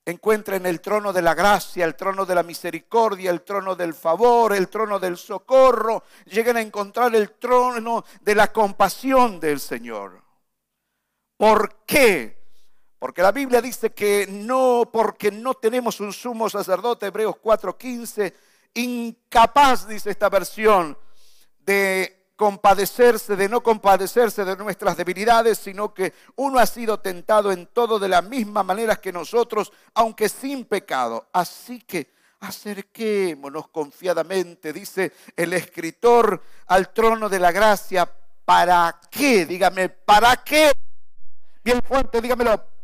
encuentren 0.05 0.67
el 0.67 0.79
trono 0.79 1.11
de 1.11 1.23
la 1.23 1.33
gracia, 1.33 1.85
el 1.85 1.95
trono 1.95 2.27
de 2.27 2.35
la 2.35 2.43
misericordia, 2.43 3.31
el 3.31 3.41
trono 3.41 3.75
del 3.75 3.95
favor, 3.95 4.53
el 4.53 4.69
trono 4.69 4.99
del 4.99 5.17
socorro, 5.17 6.03
lleguen 6.25 6.57
a 6.57 6.61
encontrar 6.61 7.15
el 7.15 7.31
trono 7.31 8.05
de 8.21 8.35
la 8.35 8.53
compasión 8.53 9.39
del 9.39 9.59
Señor. 9.59 10.21
¿Por 11.35 11.83
qué? 11.85 12.38
Porque 12.99 13.21
la 13.21 13.31
Biblia 13.31 13.61
dice 13.61 13.91
que 13.91 14.27
no, 14.29 14.89
porque 14.91 15.31
no 15.31 15.53
tenemos 15.53 16.01
un 16.01 16.11
sumo 16.11 16.49
sacerdote, 16.49 17.05
Hebreos 17.05 17.37
4:15, 17.41 18.33
incapaz, 18.73 19.87
dice 19.87 20.11
esta 20.11 20.27
versión, 20.29 20.97
de 21.59 22.33
compadecerse, 22.35 23.35
de 23.35 23.49
no 23.49 23.61
compadecerse 23.63 24.43
de 24.43 24.57
nuestras 24.57 24.97
debilidades, 24.97 25.57
sino 25.57 25.93
que 25.93 26.13
uno 26.35 26.59
ha 26.59 26.65
sido 26.65 26.99
tentado 26.99 27.51
en 27.51 27.67
todo 27.67 27.99
de 27.99 28.09
la 28.09 28.21
misma 28.21 28.63
manera 28.63 28.97
que 28.97 29.11
nosotros, 29.11 29.71
aunque 29.93 30.27
sin 30.29 30.65
pecado. 30.65 31.27
Así 31.31 31.81
que 31.81 32.13
acerquémonos 32.41 33.69
confiadamente, 33.69 34.71
dice 34.73 35.13
el 35.35 35.53
escritor, 35.53 36.41
al 36.67 36.93
trono 36.93 37.29
de 37.29 37.39
la 37.39 37.51
gracia. 37.51 38.09
¿Para 38.45 38.99
qué? 39.11 39.45
Dígame, 39.45 39.89
¿para 39.89 40.37
qué? 40.37 40.71
Bien 41.63 41.81
fuerte, 41.83 42.21
dígamelo. 42.21 42.78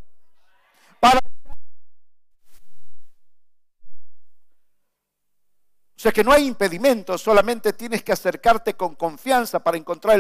O 5.97 6.07
sea 6.07 6.11
que 6.11 6.23
no 6.23 6.31
hay 6.31 6.45
impedimento, 6.45 7.17
solamente 7.17 7.73
tienes 7.73 8.03
que 8.03 8.11
acercarte 8.11 8.75
con 8.75 8.95
confianza 8.95 9.63
para 9.63 9.77
encontrar 9.77 10.19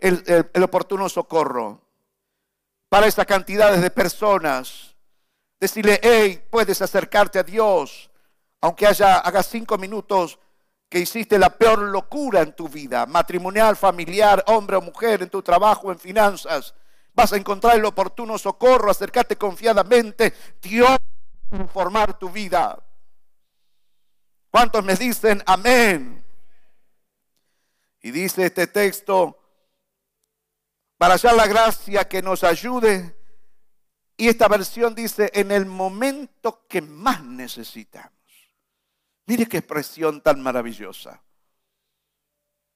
el, 0.00 0.62
oportuno 0.62 1.08
socorro. 1.08 1.80
Para 2.88 3.06
esas 3.06 3.26
cantidades 3.26 3.82
de 3.82 3.90
personas, 3.90 4.96
decirle, 5.60 6.00
hey, 6.02 6.42
puedes 6.50 6.82
acercarte 6.82 7.38
a 7.38 7.44
Dios, 7.44 8.10
aunque 8.60 8.86
haya, 8.86 9.18
hagas 9.18 9.46
cinco 9.46 9.78
minutos 9.78 10.38
que 10.88 10.98
hiciste 10.98 11.38
la 11.38 11.50
peor 11.50 11.78
locura 11.78 12.40
en 12.40 12.52
tu 12.52 12.68
vida, 12.68 13.06
matrimonial, 13.06 13.76
familiar, 13.76 14.42
hombre 14.48 14.76
o 14.76 14.80
mujer, 14.80 15.22
en 15.22 15.30
tu 15.30 15.42
trabajo, 15.42 15.92
en 15.92 15.98
finanzas. 16.00 16.74
Vas 17.20 17.34
a 17.34 17.36
encontrar 17.36 17.76
el 17.76 17.84
oportuno 17.84 18.38
socorro, 18.38 18.90
acercarte 18.90 19.36
confiadamente. 19.36 20.32
Dios 20.62 20.88
va 21.52 21.64
a 21.64 21.68
formar 21.68 22.18
tu 22.18 22.30
vida. 22.30 22.82
¿Cuántos 24.50 24.82
me 24.82 24.94
dicen 24.96 25.42
amén? 25.44 26.24
Y 28.00 28.10
dice 28.10 28.46
este 28.46 28.66
texto, 28.68 29.38
para 30.96 31.12
hallar 31.12 31.34
la 31.34 31.46
gracia 31.46 32.08
que 32.08 32.22
nos 32.22 32.42
ayude. 32.42 33.14
Y 34.16 34.28
esta 34.28 34.48
versión 34.48 34.94
dice, 34.94 35.30
en 35.34 35.52
el 35.52 35.66
momento 35.66 36.66
que 36.66 36.80
más 36.80 37.22
necesitamos. 37.22 38.14
Mire 39.26 39.44
qué 39.44 39.58
expresión 39.58 40.22
tan 40.22 40.40
maravillosa. 40.40 41.22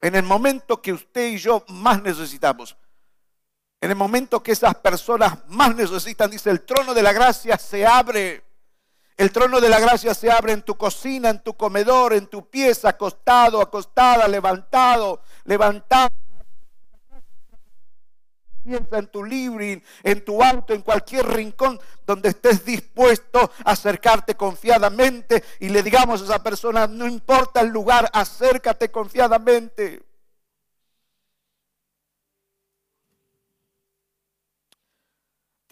En 0.03 0.15
el 0.15 0.23
momento 0.23 0.83
que 0.83 0.93
usted 0.93 1.29
y 1.29 1.39
yo 1.39 1.65
más 1.69 2.03
necesitamos. 2.03 2.77
En 3.85 3.91
el 3.91 3.97
momento 3.99 4.43
que 4.43 4.53
esas 4.53 4.77
personas 4.77 5.41
más 5.49 5.77
necesitan, 5.77 6.31
dice, 6.31 6.49
el 6.49 6.63
trono 6.63 6.95
de 6.95 7.03
la 7.03 7.13
gracia 7.13 7.59
se 7.59 7.85
abre. 7.85 8.43
El 9.15 9.31
trono 9.31 9.61
de 9.61 9.69
la 9.69 9.79
gracia 9.79 10.15
se 10.15 10.31
abre 10.31 10.55
en 10.55 10.63
tu 10.63 10.75
cocina, 10.75 11.29
en 11.29 11.43
tu 11.43 11.53
comedor, 11.53 12.15
en 12.15 12.27
tu 12.27 12.49
pieza, 12.49 12.89
acostado, 12.89 13.61
acostada, 13.61 14.27
levantado, 14.27 15.21
levantado. 15.45 16.09
Piensa 18.63 18.97
en 18.97 19.07
tu 19.09 19.23
living, 19.23 19.81
en 20.03 20.25
tu 20.25 20.43
auto, 20.43 20.73
en 20.73 20.81
cualquier 20.81 21.27
rincón 21.27 21.79
donde 22.07 22.31
estés 22.31 22.65
dispuesto 22.65 23.53
a 23.67 23.73
acercarte 23.73 24.35
confiadamente 24.35 25.45
y 25.61 25.69
le 25.69 25.83
digamos 25.83 26.23
a 26.23 26.25
esa 26.25 26.43
persona, 26.43 26.87
no 26.87 27.07
importa 27.07 27.61
el 27.61 27.69
lugar, 27.69 28.09
acércate 28.15 28.91
confiadamente. 28.91 30.14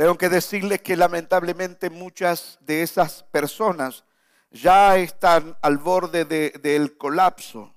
Tengo 0.02 0.18
que 0.18 0.28
decirles 0.28 0.82
que 0.82 0.96
lamentablemente 0.96 1.88
muchas 1.88 2.58
de 2.62 2.82
esas 2.82 3.22
personas 3.22 4.04
ya 4.50 4.96
están 4.96 5.56
al 5.62 5.78
borde 5.78 6.24
del 6.24 6.98
colapso. 6.98 7.72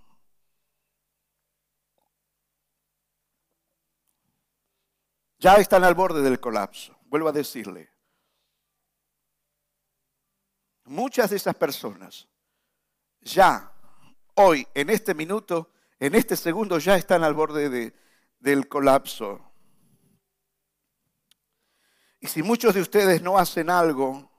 Ya 5.38 5.58
están 5.58 5.84
al 5.84 5.94
borde 5.94 6.24
del 6.24 6.40
colapso. 6.40 6.98
Vuelvo 7.04 7.30
a 7.30 7.32
decirle. 7.32 7.92
Muchas 10.86 11.30
de 11.30 11.36
esas 11.36 11.54
personas 11.54 12.28
ya 13.22 13.72
hoy, 14.34 14.68
en 14.74 14.90
este 14.90 15.14
minuto, 15.14 15.70
en 16.00 16.16
este 16.16 16.36
segundo, 16.36 16.80
ya 16.80 16.96
están 16.96 17.24
al 17.24 17.36
borde 17.36 17.94
del 18.40 18.68
colapso. 18.68 19.52
Y 22.20 22.28
si 22.28 22.44
muchos 22.44 22.74
de 22.74 22.82
ustedes 22.82 23.22
no 23.22 23.38
hacen 23.38 23.70
algo, 23.70 24.32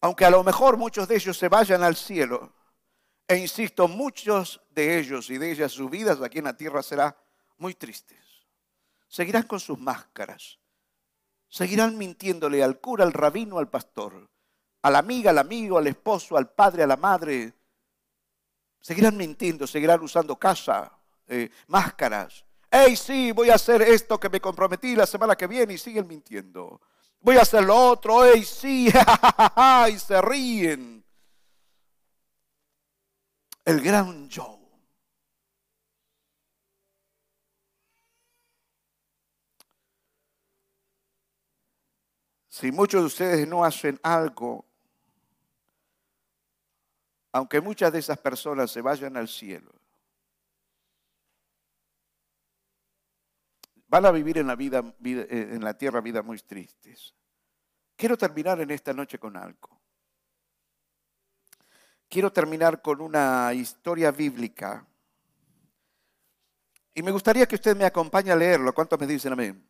aunque 0.00 0.24
a 0.24 0.30
lo 0.30 0.42
mejor 0.42 0.76
muchos 0.76 1.06
de 1.06 1.16
ellos 1.16 1.38
se 1.38 1.48
vayan 1.48 1.82
al 1.82 1.96
cielo, 1.96 2.52
e 3.28 3.36
insisto, 3.36 3.88
muchos 3.88 4.60
de 4.70 4.98
ellos 4.98 5.30
y 5.30 5.38
de 5.38 5.52
ellas 5.52 5.72
sus 5.72 5.90
vidas 5.90 6.20
aquí 6.20 6.38
en 6.38 6.44
la 6.44 6.56
tierra 6.56 6.82
será 6.82 7.16
muy 7.58 7.74
tristes. 7.74 8.18
Seguirán 9.08 9.44
con 9.44 9.60
sus 9.60 9.78
máscaras. 9.78 10.58
Seguirán 11.48 11.96
mintiéndole 11.96 12.62
al 12.62 12.80
cura, 12.80 13.04
al 13.04 13.12
rabino, 13.12 13.58
al 13.58 13.68
pastor, 13.68 14.28
a 14.82 14.90
la 14.90 14.98
amiga, 14.98 15.30
al 15.30 15.38
amigo, 15.38 15.78
al 15.78 15.86
esposo, 15.86 16.36
al 16.36 16.50
padre, 16.50 16.82
a 16.82 16.86
la 16.86 16.96
madre. 16.96 17.54
Seguirán 18.80 19.16
mintiendo, 19.16 19.66
seguirán 19.66 20.00
usando 20.00 20.36
casa, 20.36 20.98
eh, 21.28 21.50
máscaras, 21.68 22.44
hey, 22.72 22.96
sí, 22.96 23.32
voy 23.32 23.50
a 23.50 23.54
hacer 23.54 23.82
esto 23.82 24.18
que 24.18 24.30
me 24.30 24.40
comprometí 24.40 24.96
la 24.96 25.06
semana 25.06 25.36
que 25.36 25.46
viene 25.46 25.74
y 25.74 25.78
siguen 25.78 26.08
mintiendo. 26.08 26.80
Voy 27.20 27.36
a 27.36 27.42
hacer 27.42 27.62
lo 27.62 27.76
otro, 27.76 28.24
hey, 28.24 28.42
sí, 28.44 28.88
y 29.92 29.98
se 29.98 30.22
ríen. 30.22 31.04
El 33.64 33.80
gran 33.80 34.28
yo. 34.28 34.58
Si 42.48 42.72
muchos 42.72 43.00
de 43.00 43.06
ustedes 43.06 43.48
no 43.48 43.64
hacen 43.64 43.98
algo, 44.02 44.64
aunque 47.32 47.60
muchas 47.60 47.92
de 47.92 47.98
esas 47.98 48.18
personas 48.18 48.70
se 48.70 48.82
vayan 48.82 49.16
al 49.16 49.28
cielo, 49.28 49.81
van 53.92 54.06
a 54.06 54.10
vivir 54.10 54.38
en 54.38 54.46
la, 54.46 54.56
vida, 54.56 54.82
eh, 55.04 55.50
en 55.52 55.62
la 55.62 55.76
tierra 55.76 56.00
vidas 56.00 56.24
muy 56.24 56.38
tristes. 56.38 57.14
Quiero 57.94 58.16
terminar 58.16 58.58
en 58.58 58.70
esta 58.70 58.94
noche 58.94 59.18
con 59.18 59.36
algo. 59.36 59.82
Quiero 62.08 62.32
terminar 62.32 62.80
con 62.80 63.02
una 63.02 63.52
historia 63.52 64.10
bíblica. 64.10 64.86
Y 66.94 67.02
me 67.02 67.10
gustaría 67.10 67.46
que 67.46 67.56
usted 67.56 67.76
me 67.76 67.84
acompañe 67.84 68.32
a 68.32 68.36
leerlo. 68.36 68.72
¿Cuántos 68.72 68.98
me 68.98 69.06
dicen 69.06 69.34
amén? 69.34 69.62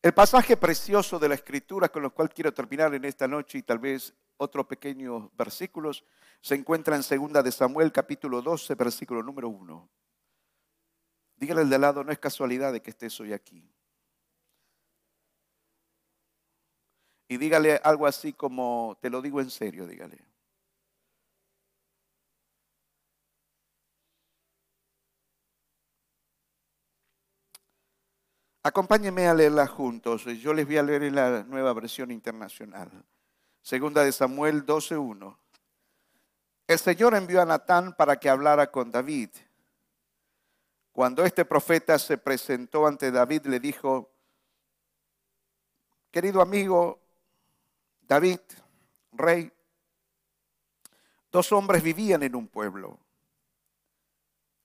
El 0.00 0.14
pasaje 0.14 0.56
precioso 0.56 1.18
de 1.18 1.28
la 1.28 1.34
escritura 1.34 1.88
con 1.88 2.04
el 2.04 2.12
cual 2.12 2.30
quiero 2.30 2.54
terminar 2.54 2.94
en 2.94 3.04
esta 3.06 3.26
noche 3.26 3.58
y 3.58 3.62
tal 3.64 3.80
vez 3.80 4.14
otros 4.36 4.66
pequeños 4.66 5.28
versículos 5.36 6.04
se 6.40 6.54
encuentra 6.54 6.94
en 6.94 7.02
2 7.02 7.42
de 7.42 7.50
Samuel 7.50 7.90
capítulo 7.90 8.40
12, 8.40 8.76
versículo 8.76 9.20
número 9.20 9.48
1. 9.48 9.90
Dígale 11.40 11.62
al 11.62 11.70
de 11.70 11.78
lado, 11.78 12.04
no 12.04 12.12
es 12.12 12.18
casualidad 12.18 12.70
de 12.70 12.82
que 12.82 12.90
estés 12.90 13.18
hoy 13.18 13.32
aquí. 13.32 13.66
Y 17.28 17.38
dígale 17.38 17.80
algo 17.82 18.06
así 18.06 18.34
como, 18.34 18.98
te 19.00 19.08
lo 19.08 19.22
digo 19.22 19.40
en 19.40 19.48
serio, 19.50 19.86
dígale. 19.86 20.18
Acompáñenme 28.62 29.26
a 29.26 29.32
leerla 29.32 29.66
juntos. 29.66 30.24
Yo 30.24 30.52
les 30.52 30.66
voy 30.66 30.76
a 30.76 30.82
leer 30.82 31.04
en 31.04 31.14
la 31.14 31.44
nueva 31.44 31.72
versión 31.72 32.10
internacional. 32.10 32.90
Segunda 33.62 34.04
de 34.04 34.12
Samuel 34.12 34.66
12.1. 34.66 35.38
El 36.66 36.78
Señor 36.78 37.14
envió 37.14 37.40
a 37.40 37.46
Natán 37.46 37.94
para 37.94 38.20
que 38.20 38.28
hablara 38.28 38.70
con 38.70 38.90
David. 38.90 39.30
Cuando 40.92 41.24
este 41.24 41.44
profeta 41.44 41.98
se 41.98 42.18
presentó 42.18 42.86
ante 42.86 43.10
David, 43.10 43.46
le 43.46 43.60
dijo, 43.60 44.10
querido 46.10 46.42
amigo 46.42 47.00
David, 48.02 48.40
rey, 49.12 49.52
dos 51.30 51.52
hombres 51.52 51.82
vivían 51.82 52.22
en 52.22 52.34
un 52.34 52.48
pueblo. 52.48 52.98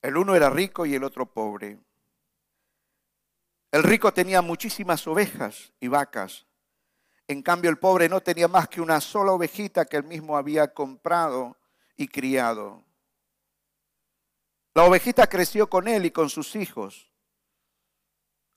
El 0.02 0.16
uno 0.16 0.34
era 0.34 0.50
rico 0.50 0.84
y 0.84 0.94
el 0.94 1.04
otro 1.04 1.26
pobre. 1.26 1.78
El 3.70 3.82
rico 3.82 4.12
tenía 4.12 4.42
muchísimas 4.42 5.06
ovejas 5.06 5.72
y 5.80 5.88
vacas. 5.88 6.46
En 7.28 7.42
cambio, 7.42 7.70
el 7.70 7.78
pobre 7.78 8.08
no 8.08 8.20
tenía 8.20 8.46
más 8.48 8.68
que 8.68 8.80
una 8.80 9.00
sola 9.00 9.32
ovejita 9.32 9.84
que 9.84 9.96
él 9.96 10.04
mismo 10.04 10.36
había 10.36 10.72
comprado 10.72 11.56
y 11.96 12.06
criado. 12.06 12.85
La 14.76 14.84
ovejita 14.84 15.26
creció 15.26 15.70
con 15.70 15.88
él 15.88 16.04
y 16.04 16.10
con 16.10 16.28
sus 16.28 16.54
hijos. 16.54 17.10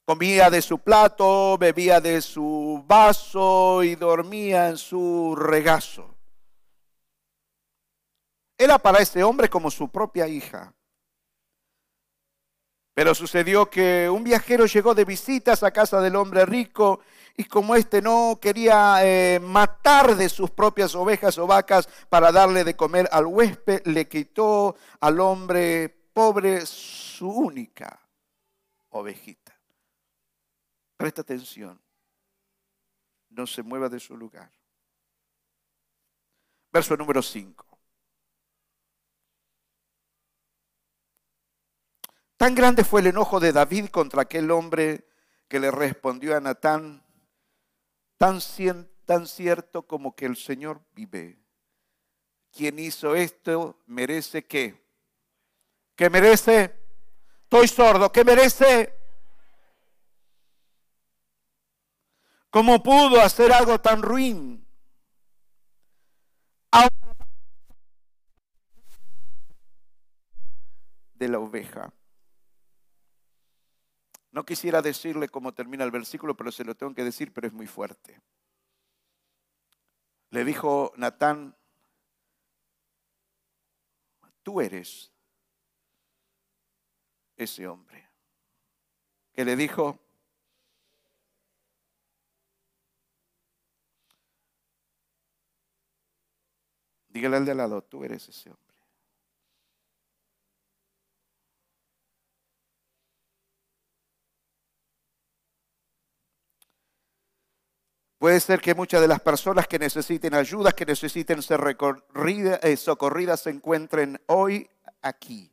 Comía 0.03 0.49
de 0.49 0.61
su 0.61 0.79
plato, 0.79 1.57
bebía 1.57 2.01
de 2.01 2.21
su 2.21 2.83
vaso 2.85 3.81
y 3.83 3.95
dormía 3.95 4.67
en 4.67 4.77
su 4.77 5.33
regazo. 5.37 6.13
Era 8.57 8.77
para 8.77 8.99
ese 8.99 9.23
hombre 9.23 9.49
como 9.49 9.71
su 9.71 9.87
propia 9.87 10.27
hija. 10.27 10.73
Pero 12.93 13.15
sucedió 13.15 13.69
que 13.69 14.09
un 14.09 14.25
viajero 14.25 14.65
llegó 14.65 14.93
de 14.93 15.05
visitas 15.05 15.63
a 15.63 15.71
casa 15.71 16.01
del 16.01 16.17
hombre 16.17 16.45
rico 16.45 16.99
y 17.37 17.45
como 17.45 17.75
éste 17.75 18.01
no 18.01 18.39
quería 18.41 18.97
eh, 19.05 19.39
matar 19.39 20.17
de 20.17 20.27
sus 20.27 20.51
propias 20.51 20.95
ovejas 20.95 21.37
o 21.37 21.47
vacas 21.47 21.87
para 22.09 22.33
darle 22.33 22.65
de 22.65 22.75
comer 22.75 23.07
al 23.13 23.25
huésped, 23.25 23.83
le 23.85 24.09
quitó 24.09 24.75
al 24.99 25.21
hombre 25.21 25.98
pobre 26.13 26.65
su 26.65 27.29
única 27.29 27.99
ovejita. 28.89 29.57
Presta 30.97 31.21
atención, 31.21 31.81
no 33.29 33.47
se 33.47 33.63
mueva 33.63 33.89
de 33.89 33.99
su 33.99 34.17
lugar. 34.17 34.51
Verso 36.71 36.95
número 36.97 37.21
5. 37.21 37.65
Tan 42.37 42.55
grande 42.55 42.83
fue 42.83 43.01
el 43.01 43.07
enojo 43.07 43.39
de 43.39 43.51
David 43.51 43.87
contra 43.89 44.21
aquel 44.21 44.51
hombre 44.51 45.09
que 45.49 45.59
le 45.59 45.71
respondió 45.71 46.37
a 46.37 46.39
Natán, 46.39 47.03
tan, 48.17 48.39
tan 49.05 49.27
cierto 49.27 49.85
como 49.87 50.15
que 50.15 50.25
el 50.25 50.37
Señor 50.37 50.81
vive. 50.93 51.37
Quien 52.51 52.79
hizo 52.79 53.15
esto 53.15 53.81
merece 53.87 54.45
qué? 54.45 54.88
¿Qué 55.99 56.09
merece? 56.09 56.73
Estoy 57.43 57.67
sordo, 57.67 58.09
¿qué 58.09 58.23
merece? 58.23 58.97
¿Cómo 62.49 62.81
pudo 62.81 63.19
hacer 63.19 63.51
algo 63.51 63.81
tan 63.81 64.01
ruin? 64.01 64.65
De 71.15 71.27
la 71.27 71.39
oveja. 71.39 71.91
No 74.31 74.45
quisiera 74.45 74.81
decirle 74.81 75.27
cómo 75.27 75.53
termina 75.53 75.83
el 75.83 75.91
versículo, 75.91 76.37
pero 76.37 76.53
se 76.53 76.63
lo 76.63 76.75
tengo 76.75 76.95
que 76.95 77.03
decir, 77.03 77.33
pero 77.33 77.45
es 77.45 77.51
muy 77.51 77.67
fuerte. 77.67 78.21
Le 80.29 80.45
dijo 80.45 80.93
Natán, 80.95 81.57
tú 84.43 84.61
eres 84.61 85.11
ese 87.39 87.67
hombre. 87.67 88.07
Que 89.33 89.45
le 89.45 89.55
dijo, 89.55 89.97
dígale 97.07 97.37
al 97.37 97.45
de 97.45 97.51
al 97.51 97.57
lado, 97.57 97.81
tú 97.81 98.03
eres 98.03 98.27
ese 98.27 98.49
hombre. 98.49 98.69
Puede 108.17 108.41
ser 108.41 108.59
que 108.59 108.75
muchas 108.75 108.99
de 108.99 109.07
las 109.07 109.21
personas 109.21 109.65
que 109.65 109.79
necesiten 109.79 110.33
ayuda, 110.33 110.73
que 110.73 110.85
necesiten 110.85 111.41
ser 111.41 111.61
eh, 112.61 112.75
socorridas, 112.75 113.39
se 113.39 113.49
encuentren 113.49 114.21
hoy 114.27 114.69
aquí. 115.01 115.49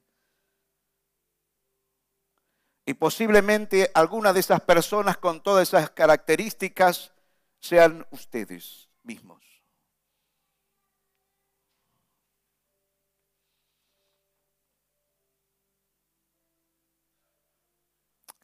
Y 2.86 2.94
posiblemente 2.94 3.90
alguna 3.94 4.32
de 4.32 4.40
esas 4.40 4.60
personas 4.60 5.18
con 5.18 5.42
todas 5.42 5.68
esas 5.68 5.90
características 5.90 7.12
sean 7.58 8.06
ustedes 8.10 8.88
mismos. 9.02 9.44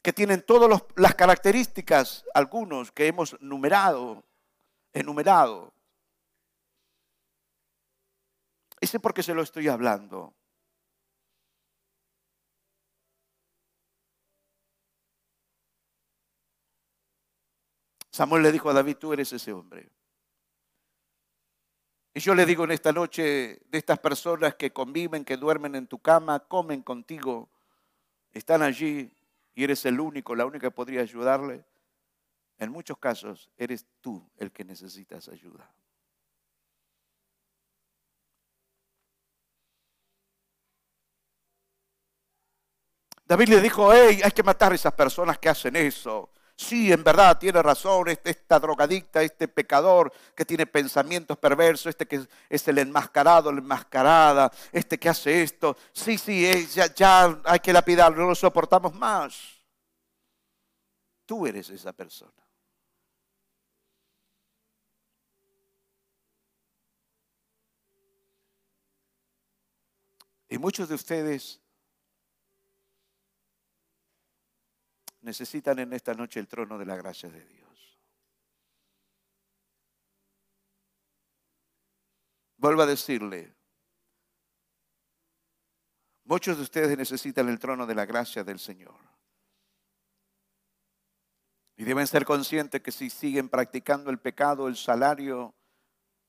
que 0.03 0.11
tienen 0.11 0.41
todas 0.41 0.83
las 0.97 1.15
características, 1.15 2.25
algunos 2.33 2.91
que 2.91 3.07
hemos 3.07 3.41
numerado, 3.41 4.21
enumerado. 4.91 5.73
Ese 8.81 8.99
por 8.99 9.13
qué 9.13 9.23
se 9.23 9.33
lo 9.33 9.41
estoy 9.41 9.69
hablando. 9.69 10.33
Samuel 18.13 18.43
le 18.43 18.51
dijo 18.51 18.69
a 18.69 18.73
David, 18.73 18.97
tú 18.97 19.11
eres 19.11 19.33
ese 19.33 19.51
hombre. 19.51 19.89
Y 22.13 22.19
yo 22.19 22.35
le 22.35 22.45
digo 22.45 22.63
en 22.63 22.69
esta 22.69 22.91
noche 22.91 23.59
de 23.65 23.77
estas 23.79 23.97
personas 23.97 24.53
que 24.53 24.71
conviven, 24.71 25.25
que 25.25 25.35
duermen 25.35 25.73
en 25.73 25.87
tu 25.87 25.97
cama, 25.97 26.39
comen 26.41 26.83
contigo, 26.83 27.49
están 28.31 28.61
allí, 28.61 29.11
y 29.55 29.63
eres 29.63 29.83
el 29.85 29.99
único, 29.99 30.35
la 30.35 30.45
única 30.45 30.67
que 30.67 30.75
podría 30.75 31.01
ayudarle, 31.01 31.65
en 32.59 32.71
muchos 32.71 32.99
casos 32.99 33.49
eres 33.57 33.87
tú 33.99 34.29
el 34.37 34.51
que 34.51 34.63
necesitas 34.63 35.27
ayuda. 35.27 35.73
David 43.25 43.49
le 43.49 43.59
dijo, 43.59 43.91
hey, 43.91 44.21
hay 44.23 44.31
que 44.31 44.43
matar 44.43 44.71
a 44.71 44.75
esas 44.75 44.93
personas 44.93 45.39
que 45.39 45.49
hacen 45.49 45.75
eso. 45.75 46.29
Sí, 46.55 46.91
en 46.91 47.03
verdad, 47.03 47.37
tiene 47.39 47.61
razón, 47.63 48.09
este, 48.09 48.29
esta 48.29 48.59
drogadicta, 48.59 49.23
este 49.23 49.47
pecador 49.47 50.13
que 50.35 50.45
tiene 50.45 50.67
pensamientos 50.67 51.37
perversos, 51.37 51.87
este 51.87 52.05
que 52.07 52.27
es 52.49 52.67
el 52.67 52.77
enmascarado, 52.77 53.51
la 53.51 53.59
enmascarada, 53.59 54.51
este 54.71 54.99
que 54.99 55.09
hace 55.09 55.41
esto. 55.41 55.75
Sí, 55.91 56.17
sí, 56.17 56.45
eh, 56.45 56.67
ya, 56.67 56.93
ya 56.93 57.41
hay 57.45 57.59
que 57.59 57.73
lapidarlo, 57.73 58.21
no 58.21 58.29
lo 58.29 58.35
soportamos 58.35 58.93
más. 58.93 59.35
Tú 61.25 61.47
eres 61.47 61.69
esa 61.69 61.91
persona. 61.91 62.31
Y 70.49 70.57
muchos 70.59 70.87
de 70.87 70.95
ustedes 70.95 71.62
necesitan 75.23 75.79
en 75.79 75.93
esta 75.93 76.13
noche 76.13 76.39
el 76.39 76.47
trono 76.47 76.77
de 76.77 76.85
la 76.85 76.95
gracia 76.95 77.29
de 77.29 77.43
Dios. 77.45 77.99
Vuelvo 82.57 82.81
a 82.81 82.85
decirle, 82.85 83.53
muchos 86.23 86.57
de 86.57 86.63
ustedes 86.63 86.97
necesitan 86.97 87.49
el 87.49 87.59
trono 87.59 87.85
de 87.85 87.95
la 87.95 88.05
gracia 88.05 88.43
del 88.43 88.59
Señor. 88.59 88.95
Y 91.75 91.83
deben 91.83 92.07
ser 92.07 92.23
conscientes 92.23 92.81
que 92.81 92.91
si 92.91 93.09
siguen 93.09 93.49
practicando 93.49 94.11
el 94.11 94.19
pecado, 94.19 94.67
el 94.67 94.77
salario 94.77 95.55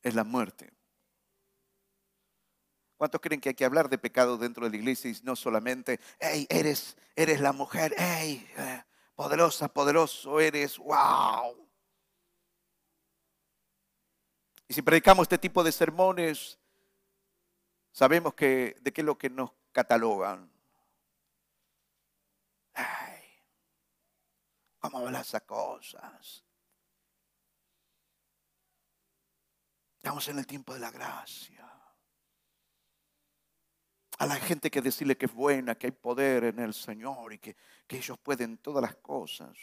es 0.03 0.15
la 0.15 0.25
muerte. 0.25 0.73
¿Cuántos 2.97 3.21
creen 3.21 3.41
que 3.41 3.51
hay 3.51 3.55
que 3.55 3.65
hablar 3.65 3.89
de 3.89 3.99
pecado 3.99 4.39
dentro 4.39 4.65
de 4.65 4.71
la 4.71 4.77
iglesia 4.77 5.11
y 5.11 5.21
no 5.23 5.35
solamente, 5.37 6.01
hey, 6.21 6.47
eres, 6.49 6.97
eres 7.17 7.41
la 7.41 7.53
mujer, 7.53 7.95
hey, 7.99 8.49
eh, 8.57 8.83
poderosa, 9.15 9.69
poderoso 9.69 10.41
eres, 10.41 10.79
wow? 10.79 11.69
Y 14.69 14.75
si 14.75 14.83
predicamos 14.83 15.25
este 15.25 15.39
tipo 15.39 15.63
de 15.63 15.73
sermones, 15.73 16.59
sabemos 17.93 18.35
que 18.35 18.77
de 18.81 18.93
qué 18.93 19.01
es 19.01 19.05
lo 19.05 19.19
que 19.19 19.29
nos 19.29 19.51
catalogan. 19.73 20.51
¿Cómo 24.79 24.99
hablas 24.99 25.29
esas 25.29 25.43
cosas? 25.43 26.45
Estamos 29.97 30.29
en 30.29 30.39
el 30.39 30.47
tiempo 30.47 30.75
de 30.75 30.81
la 30.81 30.91
gracia. 30.91 31.74
A 34.19 34.27
la 34.27 34.37
gente 34.37 34.71
que 34.71 34.81
decirle 34.81 35.17
que 35.17 35.27
es 35.27 35.35
buena, 35.35 35.75
que 35.75 35.89
hay 35.89 35.93
poder 35.93 36.45
en 36.45 36.61
el 36.61 36.73
Señor 36.73 37.33
y 37.33 37.39
que, 37.39 37.57
que 37.87 37.97
ellos 37.97 38.19
pueden 38.19 38.59
todas 38.59 38.83
las 38.83 38.95
cosas. 38.97 39.57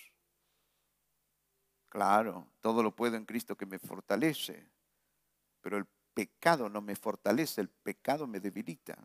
Claro, 1.88 2.48
todo 2.62 2.84
lo 2.84 2.96
puedo 2.96 3.18
en 3.18 3.26
Cristo 3.26 3.58
que 3.58 3.66
me 3.66 3.80
fortalece, 3.80 4.66
pero 5.62 5.78
el 5.78 5.86
pecado 6.14 6.70
no 6.70 6.82
me 6.82 6.96
fortalece, 6.96 7.62
el 7.62 7.70
pecado 7.70 8.28
me 8.28 8.40
debilita. 8.40 8.98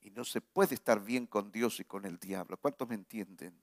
Y 0.00 0.10
no 0.10 0.24
se 0.24 0.40
puede 0.40 0.74
estar 0.74 1.02
bien 1.02 1.26
con 1.26 1.50
Dios 1.50 1.80
y 1.80 1.84
con 1.84 2.04
el 2.04 2.18
diablo. 2.18 2.58
¿Cuántos 2.58 2.88
me 2.88 2.94
entienden? 2.94 3.58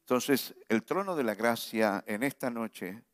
Entonces, 0.00 0.54
el 0.70 0.84
trono 0.84 1.14
de 1.14 1.24
la 1.24 1.34
gracia 1.34 2.02
en 2.06 2.22
esta 2.22 2.48
noche 2.48 3.04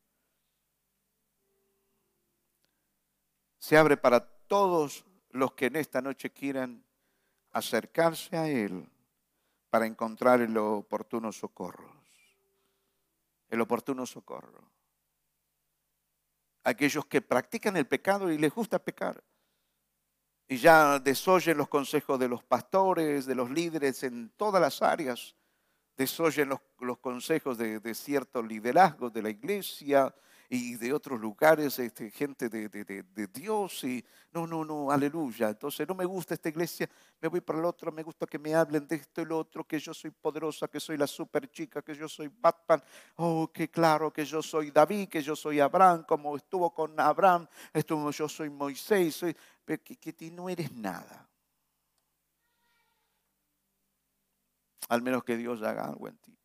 se 3.65 3.79
abre 3.79 3.97
para 3.97 4.21
todos 4.21 5.07
los 5.31 5.55
que 5.55 5.67
en 5.67 5.77
esta 5.77 6.03
noche 6.03 6.31
quieran 6.31 6.85
acercarse 7.51 8.37
a 8.37 8.47
Él 8.47 8.87
para 9.71 9.87
encontrar 9.87 10.43
el 10.43 10.55
oportuno 10.59 11.33
socorro. 11.33 11.91
El 13.49 13.62
oportuno 13.62 14.05
socorro. 14.05 14.71
Aquellos 16.62 17.07
que 17.07 17.23
practican 17.23 17.79
el 17.79 17.87
pecado 17.87 18.31
y 18.31 18.37
les 18.37 18.55
gusta 18.55 18.79
pecar. 18.79 19.25
Y 20.47 20.59
ya 20.59 20.99
desoyen 20.99 21.57
los 21.57 21.69
consejos 21.69 22.19
de 22.19 22.29
los 22.29 22.45
pastores, 22.45 23.25
de 23.25 23.35
los 23.35 23.49
líderes 23.49 24.03
en 24.03 24.29
todas 24.37 24.61
las 24.61 24.83
áreas 24.83 25.35
desoyen 25.97 26.51
los, 26.51 26.99
consejos 26.99 27.57
de, 27.57 27.81
de 27.81 27.95
ciertos 27.95 28.45
liderazgos 28.47 29.11
de 29.11 29.23
la 29.23 29.31
iglesia 29.31 30.15
y 30.49 30.76
de 30.76 30.92
otros 30.92 31.20
lugares, 31.20 31.78
este, 31.78 32.11
gente 32.11 32.49
de, 32.49 32.68
de, 32.68 33.26
Dios 33.28 33.84
y 33.84 34.05
no, 34.32 34.47
no, 34.47 34.64
no, 34.64 34.90
aleluya. 34.90 35.51
Entonces 35.51 35.86
no 35.88 35.95
me 35.95 36.05
gusta 36.05 36.34
esta 36.34 36.49
iglesia, 36.49 36.88
me 37.20 37.28
voy 37.28 37.40
para 37.40 37.59
el 37.59 37.64
otro, 37.64 37.90
me 37.92 38.03
gusta 38.03 38.26
que 38.26 38.38
me 38.38 38.55
hablen 38.55 38.86
de 38.86 38.97
esto 38.97 39.22
y 39.22 39.24
lo 39.24 39.38
otro, 39.38 39.64
que 39.64 39.78
yo 39.78 39.95
soy 39.95 40.11
poderosa, 40.11 40.68
que 40.68 40.80
soy 40.80 40.97
la 40.97 41.07
super 41.07 41.51
chica, 41.51 41.82
que 41.82 41.95
yo 41.95 42.09
soy 42.09 42.30
Batman, 42.40 42.82
oh, 43.16 43.51
que 43.53 43.68
claro, 43.68 44.12
que 44.12 44.24
yo 44.24 44.42
soy 44.42 44.70
David, 44.70 45.09
que 45.09 45.22
yo 45.22 45.34
soy 45.34 45.61
Abraham, 45.61 46.05
como 46.07 46.36
estuvo 46.36 46.72
con 46.72 46.99
Abraham, 46.99 47.47
estuvo, 47.72 48.11
yo 48.11 48.28
soy 48.28 48.51
Moisés, 48.51 49.14
soy, 49.14 49.36
que, 49.66 49.78
que 49.78 50.30
no 50.30 50.49
eres 50.49 50.72
nada. 50.72 51.28
al 54.88 55.03
menos 55.03 55.24
que 55.24 55.36
Dios 55.36 55.62
haga 55.62 55.86
algo 55.86 56.09
en 56.09 56.16
ti. 56.18 56.36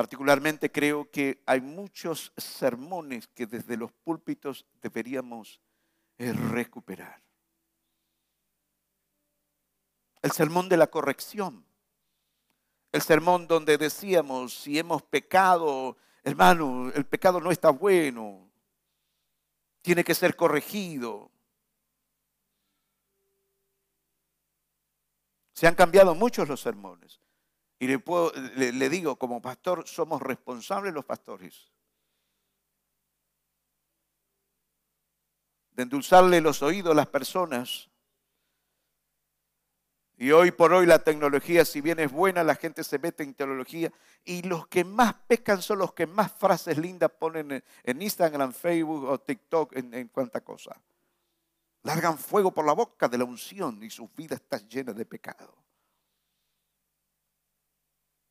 Particularmente 0.00 0.72
creo 0.72 1.10
que 1.10 1.42
hay 1.44 1.60
muchos 1.60 2.32
sermones 2.38 3.26
que 3.26 3.44
desde 3.44 3.76
los 3.76 3.92
púlpitos 3.92 4.64
deberíamos 4.80 5.60
eh, 6.16 6.32
recuperar. 6.32 7.22
El 10.22 10.30
sermón 10.30 10.70
de 10.70 10.78
la 10.78 10.86
corrección. 10.86 11.66
El 12.92 13.02
sermón 13.02 13.46
donde 13.46 13.76
decíamos, 13.76 14.54
si 14.54 14.78
hemos 14.78 15.02
pecado, 15.02 15.98
hermano, 16.24 16.90
el 16.94 17.04
pecado 17.04 17.38
no 17.38 17.50
está 17.50 17.68
bueno, 17.68 18.50
tiene 19.82 20.02
que 20.02 20.14
ser 20.14 20.34
corregido. 20.34 21.30
Se 25.52 25.66
han 25.66 25.74
cambiado 25.74 26.14
muchos 26.14 26.48
los 26.48 26.62
sermones. 26.62 27.20
Y 27.80 27.88
le, 27.88 27.98
puedo, 27.98 28.30
le, 28.56 28.88
digo, 28.88 29.16
como 29.16 29.42
pastor, 29.42 29.88
somos 29.88 30.22
responsables 30.22 30.94
los 30.94 31.04
pastores. 31.04 31.72
De 35.72 35.82
endulzarle 35.82 36.40
los 36.40 36.62
oídos 36.62 36.92
a 36.92 36.94
las 36.94 37.08
personas. 37.08 37.90
Y 40.16 40.30
hoy 40.30 40.52
por 40.52 40.72
hoy 40.72 40.86
la 40.86 41.02
tecnología, 41.02 41.64
si 41.64 41.80
bien 41.80 41.98
es 41.98 42.12
buena, 42.12 42.44
la 42.44 42.54
gente 42.54 42.84
se 42.84 42.98
mete 42.98 43.24
en 43.24 43.34
teología. 43.34 43.90
Y 44.24 44.42
los 44.42 44.68
que 44.68 44.84
más 44.84 45.14
pecan 45.26 45.60
son 45.60 45.78
los 45.78 45.92
que 45.92 46.06
más 46.06 46.30
frases 46.30 46.78
lindas 46.78 47.10
ponen 47.10 47.64
en 47.82 48.02
Instagram, 48.02 48.52
Facebook 48.52 49.04
o 49.04 49.18
TikTok, 49.18 49.74
en, 49.76 49.94
en 49.94 50.08
cuanta 50.08 50.42
cosa 50.42 50.80
largan 51.82 52.18
fuego 52.18 52.52
por 52.52 52.66
la 52.66 52.72
boca 52.72 53.08
de 53.08 53.18
la 53.18 53.24
unción 53.24 53.82
y 53.82 53.90
su 53.90 54.08
vida 54.08 54.36
está 54.36 54.58
llena 54.58 54.92
de 54.92 55.06
pecado. 55.06 55.54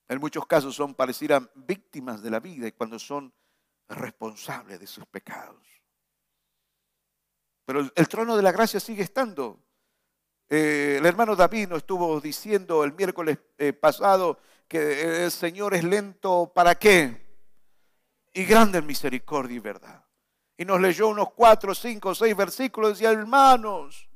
En 0.10 0.20
muchos 0.20 0.46
casos 0.46 0.76
son 0.76 0.94
parecieran 0.94 1.50
víctimas 1.56 2.22
de 2.22 2.30
la 2.30 2.42
vida 2.42 2.68
y 2.68 2.74
cuando 2.74 3.00
son 3.00 3.34
responsables 3.88 4.80
de 4.80 4.88
sus 4.88 5.06
pecados. 5.06 5.66
Pero 7.64 7.90
el, 7.96 8.08
trono 8.10 8.36
de 8.36 8.44
la 8.44 8.52
gracia 8.52 8.80
sigue 8.80 9.04
estando. 9.04 9.64
Eh, 10.50 10.98
el 11.00 11.06
hermano 11.06 11.36
David 11.36 11.70
nos 11.70 11.78
estuvo 11.78 12.20
diciendo 12.20 12.84
el 12.84 12.94
miércoles 12.94 13.38
eh, 13.58 13.72
pasado 13.72 14.40
que 14.68 15.24
el 15.24 15.32
Señor 15.32 15.76
es 15.76 15.86
lento 15.86 16.52
para 16.54 16.76
qué? 16.76 17.30
Y 18.34 18.44
grande 18.44 18.80
en 18.80 18.86
misericordia 18.86 19.56
y 19.56 19.60
verdad 19.60 20.10
y 20.60 20.66
nos 20.66 20.82
leyó 20.82 21.08
unos 21.08 21.32
cuatro, 21.32 21.74
cinco, 21.74 22.14
seis 22.14 22.36
versículos. 22.36 22.92
Decía, 22.92 23.12
hermanos, 23.12 24.10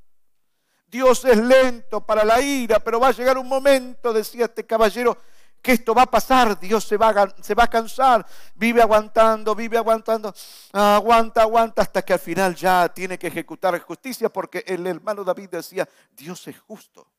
Dios 0.85 1.23
es 1.23 1.37
lento 1.37 2.05
para 2.05 2.25
la 2.25 2.41
ira, 2.41 2.81
pero 2.81 2.99
va 2.99 3.07
a 3.07 3.11
llegar 3.13 3.37
un 3.37 3.47
momento, 3.47 4.11
decía 4.11 4.43
este 4.45 4.65
caballero, 4.65 5.17
que 5.63 5.71
esto 5.71 5.95
va 5.95 6.01
a 6.01 6.11
pasar, 6.11 6.59
Dios 6.59 6.83
se 6.83 6.97
va 6.97 7.09
a, 7.09 7.67
cansar, 7.69 8.27
vive 8.53 8.81
aguantando, 8.81 9.55
vive 9.55 9.77
aguantando, 9.77 10.33
aguanta, 10.73 11.41
aguanta, 11.41 11.81
hasta 11.81 12.01
que 12.01 12.11
al 12.11 12.19
final 12.19 12.53
ya 12.53 12.89
tiene 12.89 13.17
que 13.17 13.27
ejecutar 13.27 13.79
justicia, 13.79 14.27
porque 14.27 14.65
el 14.67 14.85
hermano 14.85 15.23
David 15.23 15.49
decía, 15.51 15.87
Dios 16.11 16.45
es 16.49 16.59
justo. 16.59 17.09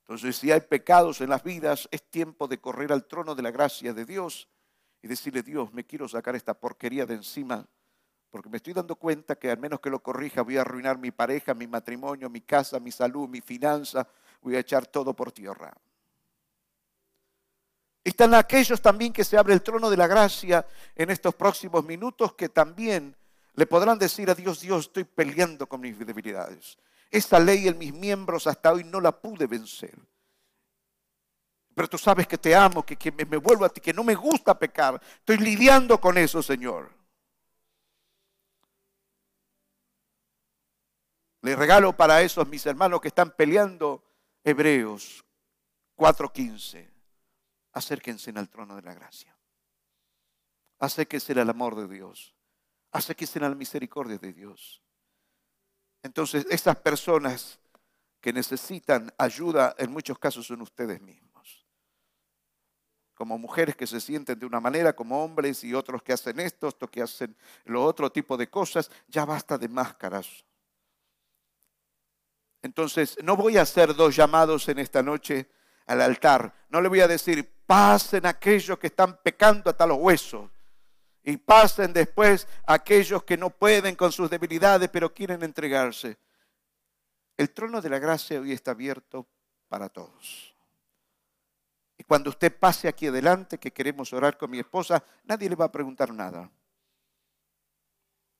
Entonces, 0.00 0.36
si 0.36 0.50
hay 0.50 0.62
pecados 0.62 1.20
en 1.20 1.30
las 1.30 1.44
vidas, 1.44 1.88
es 1.92 2.02
tiempo 2.10 2.48
de 2.48 2.60
correr 2.60 2.92
al 2.92 3.06
trono 3.06 3.36
de 3.36 3.42
la 3.42 3.52
gracia 3.52 3.94
de 3.94 4.04
Dios 4.04 4.48
y 5.02 5.06
decirle, 5.06 5.44
Dios, 5.44 5.72
me 5.72 5.86
quiero 5.86 6.08
sacar 6.08 6.34
esta 6.34 6.54
porquería 6.54 7.06
de 7.06 7.14
encima, 7.14 7.64
porque 8.30 8.48
me 8.48 8.56
estoy 8.56 8.72
dando 8.72 8.96
cuenta 8.96 9.36
que 9.36 9.48
al 9.48 9.58
menos 9.58 9.78
que 9.78 9.90
lo 9.90 10.02
corrija 10.02 10.42
voy 10.42 10.56
a 10.56 10.62
arruinar 10.62 10.98
mi 10.98 11.12
pareja, 11.12 11.54
mi 11.54 11.68
matrimonio, 11.68 12.28
mi 12.28 12.40
casa, 12.40 12.80
mi 12.80 12.90
salud, 12.90 13.28
mi 13.28 13.40
finanza, 13.40 14.08
voy 14.40 14.56
a 14.56 14.58
echar 14.58 14.88
todo 14.88 15.14
por 15.14 15.30
tierra. 15.30 15.72
Están 18.10 18.34
aquellos 18.34 18.82
también 18.82 19.12
que 19.12 19.22
se 19.22 19.38
abre 19.38 19.54
el 19.54 19.62
trono 19.62 19.88
de 19.88 19.96
la 19.96 20.08
gracia 20.08 20.66
en 20.96 21.10
estos 21.10 21.32
próximos 21.32 21.84
minutos 21.84 22.32
que 22.32 22.48
también 22.48 23.14
le 23.54 23.66
podrán 23.66 24.00
decir 24.00 24.28
a 24.28 24.34
Dios, 24.34 24.60
Dios, 24.60 24.86
estoy 24.86 25.04
peleando 25.04 25.68
con 25.68 25.80
mis 25.80 25.96
debilidades. 25.96 26.76
Esta 27.08 27.38
ley 27.38 27.68
en 27.68 27.78
mis 27.78 27.94
miembros 27.94 28.48
hasta 28.48 28.72
hoy 28.72 28.82
no 28.82 29.00
la 29.00 29.12
pude 29.12 29.46
vencer. 29.46 29.96
Pero 31.72 31.88
tú 31.88 31.98
sabes 31.98 32.26
que 32.26 32.36
te 32.36 32.52
amo, 32.52 32.84
que, 32.84 33.12
me, 33.12 33.24
me 33.24 33.36
vuelvo 33.36 33.64
a 33.64 33.68
ti, 33.68 33.80
que 33.80 33.94
no 33.94 34.02
me 34.02 34.16
gusta 34.16 34.58
pecar. 34.58 35.00
Estoy 35.20 35.36
lidiando 35.36 36.00
con 36.00 36.18
eso, 36.18 36.42
Señor. 36.42 36.90
Le 41.42 41.54
regalo 41.54 41.96
para 41.96 42.20
esos 42.22 42.46
mis 42.48 42.66
hermanos 42.66 43.00
que 43.00 43.08
están 43.08 43.30
peleando 43.30 44.02
Hebreos 44.42 45.24
4:15. 45.96 46.89
Acérquense 47.72 48.32
al 48.34 48.48
trono 48.48 48.76
de 48.76 48.82
la 48.82 48.94
gracia. 48.94 49.36
Acérquense 50.78 51.32
al 51.32 51.50
amor 51.50 51.76
de 51.76 51.88
Dios. 51.88 52.34
Acérquense 52.92 53.38
a 53.38 53.48
la 53.48 53.54
misericordia 53.54 54.18
de 54.18 54.32
Dios. 54.32 54.82
Entonces, 56.02 56.46
estas 56.50 56.76
personas 56.76 57.58
que 58.20 58.32
necesitan 58.32 59.12
ayuda 59.18 59.74
en 59.78 59.92
muchos 59.92 60.18
casos 60.18 60.46
son 60.46 60.62
ustedes 60.62 61.00
mismos 61.00 61.30
como 63.20 63.36
mujeres 63.36 63.76
que 63.76 63.86
se 63.86 64.00
sienten 64.00 64.38
de 64.38 64.46
una 64.46 64.60
manera, 64.60 64.96
como 64.96 65.22
hombres 65.22 65.62
y 65.62 65.74
otros 65.74 66.02
que 66.02 66.14
hacen 66.14 66.40
esto, 66.40 66.68
otros 66.68 66.90
que 66.90 67.02
hacen 67.02 67.36
lo 67.66 67.84
otro 67.84 68.10
tipo 68.10 68.34
de 68.34 68.48
cosas, 68.48 68.90
ya 69.08 69.26
basta 69.26 69.58
de 69.58 69.68
máscaras. 69.68 70.46
Entonces, 72.62 73.18
no 73.22 73.36
voy 73.36 73.58
a 73.58 73.62
hacer 73.62 73.94
dos 73.94 74.16
llamados 74.16 74.66
en 74.70 74.78
esta 74.78 75.02
noche 75.02 75.50
al 75.84 76.00
altar. 76.00 76.66
No 76.70 76.80
le 76.80 76.88
voy 76.88 77.00
a 77.00 77.08
decir, 77.08 77.59
pasen 77.70 78.26
aquellos 78.26 78.80
que 78.80 78.88
están 78.88 79.16
pecando 79.18 79.70
hasta 79.70 79.86
los 79.86 79.96
huesos. 79.96 80.50
Y 81.22 81.36
pasen 81.36 81.92
después 81.92 82.48
aquellos 82.66 83.22
que 83.22 83.36
no 83.36 83.48
pueden 83.50 83.94
con 83.94 84.10
sus 84.10 84.28
debilidades, 84.28 84.88
pero 84.88 85.14
quieren 85.14 85.44
entregarse. 85.44 86.18
El 87.36 87.50
trono 87.50 87.80
de 87.80 87.88
la 87.88 88.00
gracia 88.00 88.40
hoy 88.40 88.50
está 88.50 88.72
abierto 88.72 89.24
para 89.68 89.88
todos. 89.88 90.52
Y 91.96 92.02
cuando 92.02 92.30
usted 92.30 92.58
pase 92.58 92.88
aquí 92.88 93.06
adelante, 93.06 93.58
que 93.58 93.72
queremos 93.72 94.12
orar 94.12 94.36
con 94.36 94.50
mi 94.50 94.58
esposa, 94.58 95.04
nadie 95.22 95.48
le 95.48 95.54
va 95.54 95.66
a 95.66 95.72
preguntar 95.72 96.12
nada. 96.12 96.50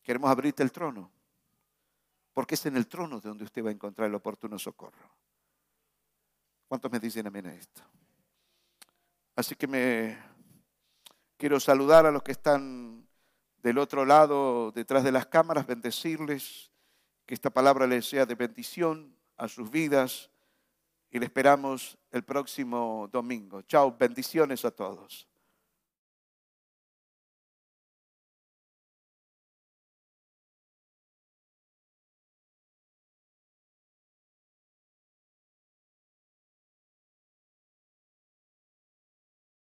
Queremos 0.02 0.28
abrirte 0.28 0.64
el 0.64 0.72
trono, 0.72 1.08
porque 2.32 2.56
es 2.56 2.66
en 2.66 2.76
el 2.76 2.88
trono 2.88 3.20
de 3.20 3.28
donde 3.28 3.44
usted 3.44 3.64
va 3.64 3.68
a 3.68 3.72
encontrar 3.72 4.08
el 4.08 4.14
oportuno 4.16 4.58
socorro. 4.58 5.08
¿Cuántos 6.66 6.90
me 6.90 6.98
dicen 6.98 7.28
amén 7.28 7.46
a 7.46 7.54
esto? 7.54 7.80
Así 9.36 9.54
que 9.54 9.66
me 9.66 10.18
quiero 11.36 11.60
saludar 11.60 12.06
a 12.06 12.10
los 12.10 12.22
que 12.22 12.32
están 12.32 13.08
del 13.62 13.78
otro 13.78 14.04
lado, 14.04 14.72
detrás 14.72 15.04
de 15.04 15.12
las 15.12 15.26
cámaras, 15.26 15.66
bendecirles, 15.66 16.70
que 17.26 17.34
esta 17.34 17.50
palabra 17.50 17.86
les 17.86 18.08
sea 18.08 18.26
de 18.26 18.34
bendición 18.34 19.16
a 19.36 19.48
sus 19.48 19.70
vidas 19.70 20.30
y 21.10 21.18
le 21.18 21.26
esperamos 21.26 21.96
el 22.10 22.24
próximo 22.24 23.08
domingo. 23.12 23.62
Chao, 23.62 23.96
bendiciones 23.96 24.64
a 24.64 24.70
todos. 24.70 25.29